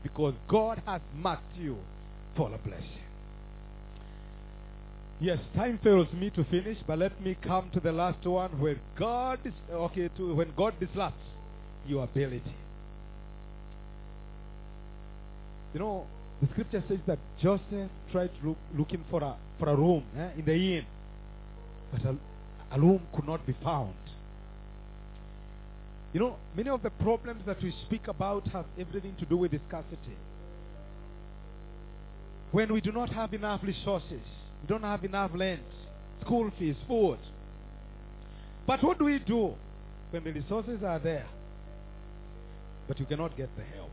Because 0.02 0.34
God 0.48 0.82
has 0.86 1.02
marked 1.16 1.58
you 1.58 1.78
for 2.36 2.54
a 2.54 2.58
blessing. 2.58 2.88
Yes, 5.20 5.40
time 5.56 5.80
fails 5.84 6.08
me 6.14 6.30
to 6.32 6.44
finish, 6.46 6.78
but 6.86 7.00
let 7.00 7.22
me 7.24 7.38
come 7.42 7.70
to 7.74 7.80
the 7.80 7.92
last 7.92 8.26
one 8.26 8.60
where 8.60 8.76
God 8.98 9.40
is 9.46 9.54
okay 9.72 10.10
to 10.18 10.36
when 10.36 10.52
God 10.58 10.74
disrupts 10.80 11.18
your 11.88 12.04
ability. 12.04 12.56
You 15.74 15.80
know, 15.80 16.06
the 16.44 16.50
scripture 16.52 16.84
says 16.90 17.00
that 17.08 17.20
Joseph 17.42 17.90
tried 18.12 18.32
look, 18.44 18.58
looking 18.78 19.04
for 19.10 19.24
a 19.24 19.36
for 19.58 19.70
a 19.70 19.76
room 19.76 20.04
eh, 20.18 20.40
in 20.40 20.46
the 20.46 20.54
inn, 20.54 20.86
but 21.90 22.04
a, 22.04 22.18
a 22.76 22.80
room 22.80 23.00
could 23.16 23.26
not 23.26 23.46
be 23.48 23.56
found. 23.64 23.94
You 26.12 26.20
know, 26.20 26.36
many 26.56 26.70
of 26.70 26.84
the 26.84 26.90
problems 26.90 27.44
that 27.46 27.64
we 27.64 27.74
speak 27.86 28.10
about 28.10 28.46
have 28.48 28.66
everything 28.78 29.16
to 29.20 29.26
do 29.26 29.38
with 29.38 29.52
scarcity. 29.70 30.18
When 32.52 32.74
we 32.74 32.82
do 32.82 32.92
not 32.92 33.10
have 33.10 33.34
enough 33.34 33.62
resources, 33.64 34.22
we 34.62 34.68
don't 34.68 34.84
have 34.84 35.06
enough 35.06 35.32
land, 35.34 35.62
school 36.26 36.52
fees, 36.60 36.76
food. 36.88 37.20
But 38.68 38.84
what 38.84 39.00
do 39.00 39.06
we 39.06 39.20
do 39.20 39.54
when 40.12 40.26
the 40.26 40.34
resources 40.34 40.84
are 40.84 41.00
there, 41.00 41.26
but 42.88 43.00
you 43.00 43.06
cannot 43.06 43.38
get 43.38 43.50
the 43.56 43.64
help? 43.64 43.92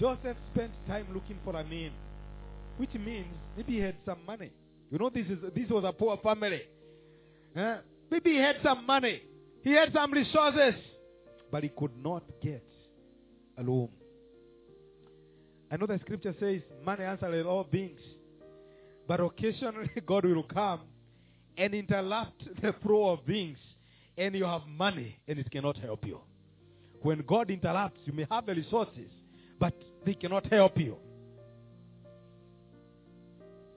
Joseph 0.00 0.38
spent 0.54 0.70
time 0.88 1.06
looking 1.12 1.38
for 1.44 1.54
a 1.56 1.62
name, 1.62 1.92
which 2.78 2.94
means 2.94 3.26
maybe 3.54 3.74
he 3.74 3.78
had 3.80 3.96
some 4.06 4.24
money. 4.26 4.50
You 4.90 4.98
know, 4.98 5.10
this 5.10 5.26
is 5.26 5.38
this 5.54 5.68
was 5.68 5.84
a 5.86 5.92
poor 5.92 6.16
family. 6.22 6.62
Eh? 7.54 7.76
Maybe 8.10 8.32
he 8.32 8.38
had 8.38 8.56
some 8.62 8.86
money. 8.86 9.20
He 9.62 9.72
had 9.72 9.92
some 9.92 10.10
resources, 10.10 10.74
but 11.52 11.62
he 11.64 11.68
could 11.68 11.94
not 12.02 12.22
get 12.42 12.64
a 13.58 13.62
loan. 13.62 13.90
I 15.70 15.76
know 15.76 15.86
the 15.86 16.00
scripture 16.00 16.34
says 16.40 16.62
money 16.82 17.04
answers 17.04 17.44
all 17.46 17.64
things, 17.70 18.00
but 19.06 19.20
occasionally 19.20 19.90
God 20.06 20.24
will 20.24 20.44
come 20.44 20.80
and 21.58 21.74
interrupt 21.74 22.42
the 22.62 22.74
flow 22.82 23.10
of 23.10 23.20
things, 23.26 23.58
and 24.16 24.34
you 24.34 24.44
have 24.44 24.62
money 24.66 25.18
and 25.28 25.38
it 25.38 25.50
cannot 25.50 25.76
help 25.76 26.06
you. 26.06 26.20
When 27.02 27.22
God 27.26 27.50
interrupts, 27.50 28.00
you 28.04 28.14
may 28.14 28.26
have 28.30 28.46
the 28.46 28.54
resources, 28.54 29.10
but 29.58 29.74
they 30.04 30.14
cannot 30.14 30.46
help 30.46 30.78
you. 30.78 30.96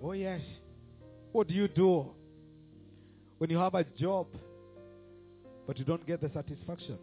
Oh, 0.03 0.12
yes. 0.12 0.41
What 1.31 1.47
do 1.47 1.53
you 1.53 1.67
do 1.67 2.12
when 3.38 3.49
you 3.49 3.57
have 3.57 3.73
a 3.73 3.83
job, 3.83 4.27
but 5.65 5.79
you 5.79 5.86
don't 5.86 6.05
get 6.05 6.21
the 6.21 6.29
satisfaction? 6.33 6.97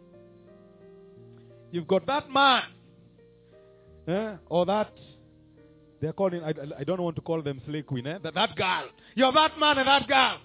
You've 1.71 1.87
got 1.87 2.05
that 2.05 2.29
man, 2.29 2.63
eh? 4.07 4.35
or 4.49 4.65
that, 4.65 4.93
they're 5.99 6.13
calling, 6.13 6.43
I, 6.43 6.53
I 6.79 6.83
don't 6.83 7.01
want 7.01 7.15
to 7.15 7.21
call 7.21 7.41
them 7.41 7.61
slave 7.65 7.85
queen, 7.87 8.07
eh? 8.07 8.19
that, 8.23 8.33
that 8.33 8.55
girl. 8.55 8.89
You're 9.15 9.31
that 9.31 9.59
man 9.59 9.77
and 9.77 9.87
that 9.87 10.07
girl, 10.07 10.37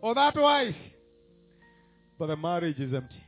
or 0.00 0.14
that 0.14 0.36
wife, 0.36 0.76
but 2.18 2.26
the 2.26 2.36
marriage 2.36 2.78
is 2.78 2.94
empty. 2.94 3.22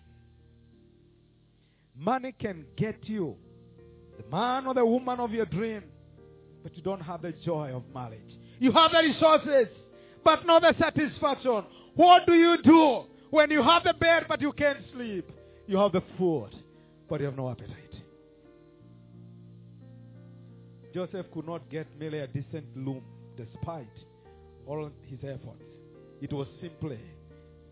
Money 1.96 2.34
can 2.38 2.64
get 2.76 3.08
you 3.08 3.36
the 4.16 4.24
man 4.30 4.66
or 4.66 4.74
the 4.74 4.84
woman 4.84 5.20
of 5.20 5.32
your 5.32 5.46
dream, 5.46 5.82
but 6.62 6.76
you 6.76 6.82
don't 6.82 7.00
have 7.00 7.22
the 7.22 7.32
joy 7.32 7.74
of 7.74 7.82
marriage. 7.94 8.20
You 8.58 8.72
have 8.72 8.92
the 8.92 8.98
resources, 8.98 9.68
but 10.24 10.46
not 10.46 10.62
the 10.62 10.74
satisfaction. 10.78 11.64
What 11.94 12.26
do 12.26 12.34
you 12.34 12.56
do 12.62 13.04
when 13.30 13.50
you 13.50 13.62
have 13.62 13.84
the 13.84 13.94
bed 13.94 14.26
but 14.28 14.40
you 14.40 14.52
can't 14.52 14.78
sleep? 14.92 15.30
You 15.66 15.78
have 15.78 15.92
the 15.92 16.02
food, 16.18 16.50
but 17.08 17.20
you 17.20 17.26
have 17.26 17.36
no 17.36 17.50
appetite. 17.50 17.76
Joseph 20.94 21.26
could 21.32 21.46
not 21.46 21.68
get 21.70 21.86
merely 21.98 22.18
a 22.18 22.26
decent 22.26 22.66
loom 22.76 23.02
despite 23.36 23.86
all 24.66 24.90
his 25.08 25.18
efforts. 25.22 25.64
It 26.20 26.32
was 26.32 26.46
simply 26.60 27.00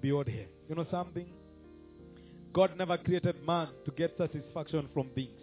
beyond 0.00 0.29
him. 0.29 0.46
You 0.68 0.74
know 0.74 0.87
something? 0.90 1.26
God 2.53 2.76
never 2.76 2.96
created 2.98 3.37
man 3.46 3.68
to 3.85 3.90
get 3.92 4.14
satisfaction 4.18 4.88
from 4.92 5.09
things. 5.14 5.39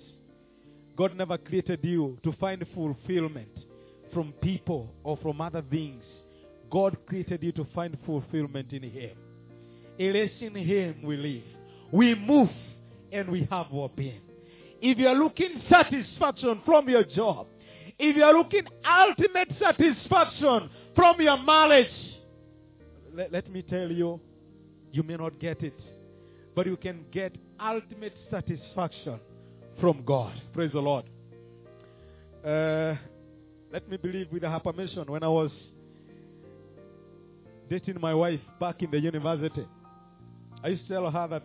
God 0.97 1.15
never 1.15 1.37
created 1.37 1.79
you 1.83 2.17
to 2.23 2.33
find 2.33 2.65
fulfillment 2.73 3.51
from 4.11 4.33
people 4.41 4.91
or 5.03 5.15
from 5.17 5.39
other 5.39 5.63
things. 5.69 6.03
God 6.71 6.97
created 7.05 7.43
you 7.43 7.51
to 7.51 7.67
find 7.75 7.95
fulfillment 8.03 8.73
in 8.73 8.81
Him. 8.81 9.15
It 9.99 10.15
is 10.15 10.31
in 10.41 10.55
Him 10.55 11.03
we 11.03 11.17
live. 11.17 11.43
We 11.91 12.15
move 12.15 12.49
and 13.11 13.29
we 13.29 13.47
have 13.51 13.67
our 13.71 13.89
being. 13.89 14.21
If 14.81 14.97
you 14.97 15.07
are 15.07 15.15
looking 15.15 15.61
satisfaction 15.69 16.61
from 16.65 16.89
your 16.89 17.03
job, 17.03 17.45
if 17.99 18.15
you 18.15 18.23
are 18.23 18.33
looking 18.33 18.65
ultimate 18.85 19.49
satisfaction 19.61 20.69
from 20.95 21.21
your 21.21 21.37
marriage, 21.37 21.87
let, 23.13 23.31
let 23.31 23.51
me 23.51 23.61
tell 23.61 23.91
you, 23.91 24.19
you 24.91 25.03
may 25.03 25.15
not 25.15 25.39
get 25.39 25.61
it, 25.61 25.79
but 26.55 26.65
you 26.65 26.75
can 26.75 27.05
get 27.11 27.35
ultimate 27.59 28.15
satisfaction 28.31 29.19
from 29.79 30.03
God. 30.05 30.33
Praise 30.53 30.71
the 30.73 30.79
Lord. 30.79 31.05
Uh, 32.43 32.95
let 33.71 33.87
me 33.89 33.97
believe 33.97 34.27
with 34.31 34.43
her 34.43 34.59
permission, 34.59 35.05
when 35.07 35.23
I 35.23 35.27
was 35.27 35.51
dating 37.69 37.99
my 37.99 38.13
wife 38.13 38.39
back 38.59 38.81
in 38.81 38.91
the 38.91 38.99
university, 38.99 39.67
I 40.63 40.69
used 40.69 40.87
to 40.87 40.93
tell 40.93 41.11
her 41.11 41.27
that 41.27 41.43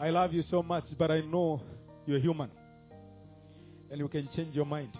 I 0.00 0.10
love 0.10 0.32
you 0.32 0.44
so 0.50 0.62
much, 0.62 0.84
but 0.98 1.10
I 1.10 1.20
know 1.20 1.60
you're 2.06 2.20
human. 2.20 2.50
And 3.90 3.98
you 3.98 4.08
can 4.08 4.28
change 4.34 4.54
your 4.54 4.66
mind. 4.66 4.92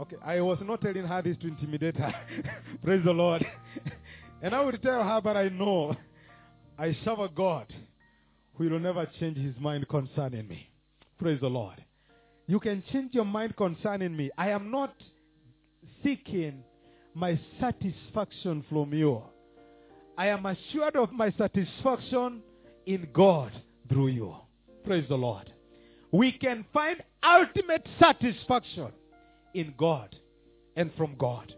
Okay, 0.00 0.16
I 0.24 0.40
was 0.40 0.58
not 0.62 0.80
telling 0.80 1.04
her 1.04 1.22
this 1.22 1.36
to 1.38 1.48
intimidate 1.48 1.96
her. 1.96 2.12
Praise 2.82 3.02
the 3.04 3.12
Lord. 3.12 3.46
and 4.42 4.54
I 4.54 4.60
would 4.60 4.82
tell 4.82 5.02
her, 5.02 5.20
but 5.22 5.36
I 5.36 5.48
know 5.48 5.94
I 6.78 6.96
serve 7.04 7.20
a 7.20 7.28
God 7.28 7.72
who 8.56 8.68
will 8.68 8.78
never 8.78 9.06
change 9.18 9.36
his 9.36 9.54
mind 9.60 9.88
concerning 9.88 10.46
me. 10.48 10.68
Praise 11.18 11.40
the 11.40 11.48
Lord. 11.48 11.82
You 12.46 12.60
can 12.60 12.82
change 12.92 13.14
your 13.14 13.24
mind 13.24 13.56
concerning 13.56 14.16
me. 14.16 14.30
I 14.36 14.50
am 14.50 14.70
not 14.70 14.94
seeking 16.02 16.62
my 17.14 17.38
satisfaction 17.60 18.64
from 18.68 18.92
you. 18.92 19.22
I 20.16 20.28
am 20.28 20.46
assured 20.46 20.96
of 20.96 21.12
my 21.12 21.32
satisfaction 21.38 22.42
in 22.86 23.08
God 23.12 23.52
through 23.88 24.08
you. 24.08 24.34
Praise 24.84 25.06
the 25.08 25.16
Lord. 25.16 25.50
We 26.12 26.32
can 26.32 26.64
find 26.72 27.02
ultimate 27.24 27.86
satisfaction 27.98 28.92
in 29.54 29.74
God 29.76 30.14
and 30.76 30.92
from 30.96 31.16
God. 31.18 31.54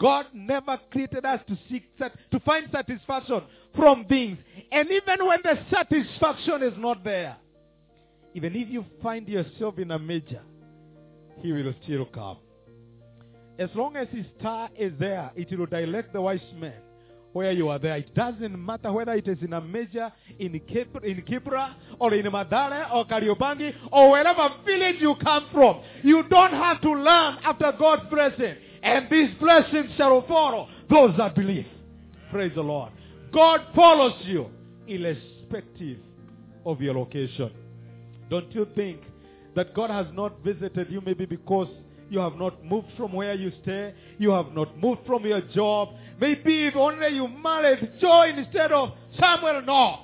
God 0.00 0.26
never 0.32 0.78
created 0.90 1.24
us 1.24 1.40
to 1.46 1.58
seek 1.68 1.84
to 1.98 2.40
find 2.40 2.68
satisfaction 2.72 3.42
from 3.76 4.06
things. 4.06 4.38
And 4.72 4.90
even 4.90 5.26
when 5.26 5.40
the 5.42 5.58
satisfaction 5.70 6.62
is 6.62 6.72
not 6.78 7.04
there, 7.04 7.36
even 8.34 8.56
if 8.56 8.68
you 8.68 8.84
find 9.02 9.28
yourself 9.28 9.78
in 9.78 9.90
a 9.90 9.98
major, 9.98 10.40
he 11.42 11.52
will 11.52 11.74
still 11.84 12.06
come. 12.06 12.38
As 13.58 13.68
long 13.74 13.96
as 13.96 14.08
his 14.10 14.24
star 14.38 14.70
is 14.78 14.92
there, 14.98 15.30
it 15.36 15.56
will 15.58 15.66
direct 15.66 16.14
the 16.14 16.20
wise 16.20 16.40
man 16.58 16.72
where 17.32 17.52
you 17.52 17.68
are 17.68 17.78
there. 17.78 17.96
It 17.96 18.14
doesn't 18.14 18.58
matter 18.64 18.90
whether 18.92 19.12
it 19.12 19.28
is 19.28 19.38
in 19.42 19.52
a 19.52 19.60
major, 19.60 20.10
in 20.38 20.52
Kibra, 20.60 21.04
in 21.04 21.22
Kibra 21.22 21.74
or 21.98 22.14
in 22.14 22.24
Mathare 22.26 22.92
or 22.92 23.04
Kariobangi 23.06 23.74
or 23.92 24.12
wherever 24.12 24.48
village 24.64 24.96
you 25.00 25.14
come 25.22 25.46
from. 25.52 25.82
You 26.02 26.24
don't 26.28 26.52
have 26.52 26.80
to 26.80 26.90
learn 26.90 27.38
after 27.44 27.72
God's 27.78 28.08
blessing. 28.10 28.56
And 28.82 29.08
these 29.10 29.30
blessings 29.38 29.90
shall 29.96 30.26
follow 30.26 30.68
those 30.88 31.16
that 31.18 31.34
believe. 31.34 31.66
Praise 32.30 32.52
the 32.54 32.62
Lord. 32.62 32.92
God 33.32 33.60
follows 33.74 34.14
you 34.22 34.46
irrespective 34.86 35.98
of 36.64 36.80
your 36.80 36.94
location. 36.94 37.50
Don't 38.28 38.52
you 38.54 38.66
think 38.74 39.00
that 39.54 39.74
God 39.74 39.90
has 39.90 40.06
not 40.12 40.42
visited 40.44 40.90
you 40.90 41.00
maybe 41.04 41.26
because 41.26 41.68
you 42.08 42.18
have 42.18 42.34
not 42.36 42.64
moved 42.64 42.88
from 42.96 43.12
where 43.12 43.34
you 43.34 43.52
stay, 43.62 43.94
you 44.18 44.30
have 44.30 44.52
not 44.52 44.76
moved 44.78 45.00
from 45.06 45.24
your 45.24 45.40
job. 45.40 45.90
Maybe 46.20 46.66
if 46.66 46.76
only 46.76 47.08
you 47.08 47.28
married 47.28 47.92
Joy 48.00 48.32
instead 48.36 48.72
of 48.72 48.90
Samuel, 49.18 49.62
no. 49.62 49.98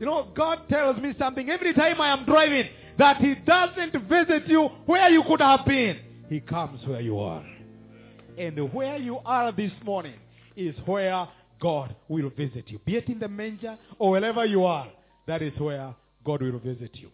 You 0.00 0.06
know, 0.06 0.28
God 0.34 0.60
tells 0.68 0.98
me 0.98 1.14
something 1.18 1.48
every 1.48 1.74
time 1.74 2.00
I 2.00 2.08
am 2.08 2.24
driving 2.24 2.68
that 2.98 3.18
He 3.18 3.34
doesn't 3.34 3.92
visit 4.08 4.46
you 4.46 4.68
where 4.86 5.10
you 5.10 5.22
could 5.26 5.40
have 5.40 5.64
been. 5.66 5.98
He 6.28 6.40
comes 6.40 6.86
where 6.86 7.00
you 7.00 7.18
are. 7.18 7.44
And 8.36 8.72
where 8.72 8.96
you 8.98 9.18
are 9.24 9.52
this 9.52 9.72
morning 9.84 10.18
is 10.56 10.74
where 10.84 11.28
God 11.60 11.94
will 12.08 12.30
visit 12.30 12.64
you. 12.68 12.78
Be 12.84 12.96
it 12.96 13.08
in 13.08 13.18
the 13.18 13.28
manger 13.28 13.78
or 13.98 14.10
wherever 14.12 14.44
you 14.44 14.64
are, 14.64 14.88
that 15.26 15.42
is 15.42 15.58
where 15.58 15.94
God 16.24 16.42
will 16.42 16.58
visit 16.58 16.90
you. 16.94 17.10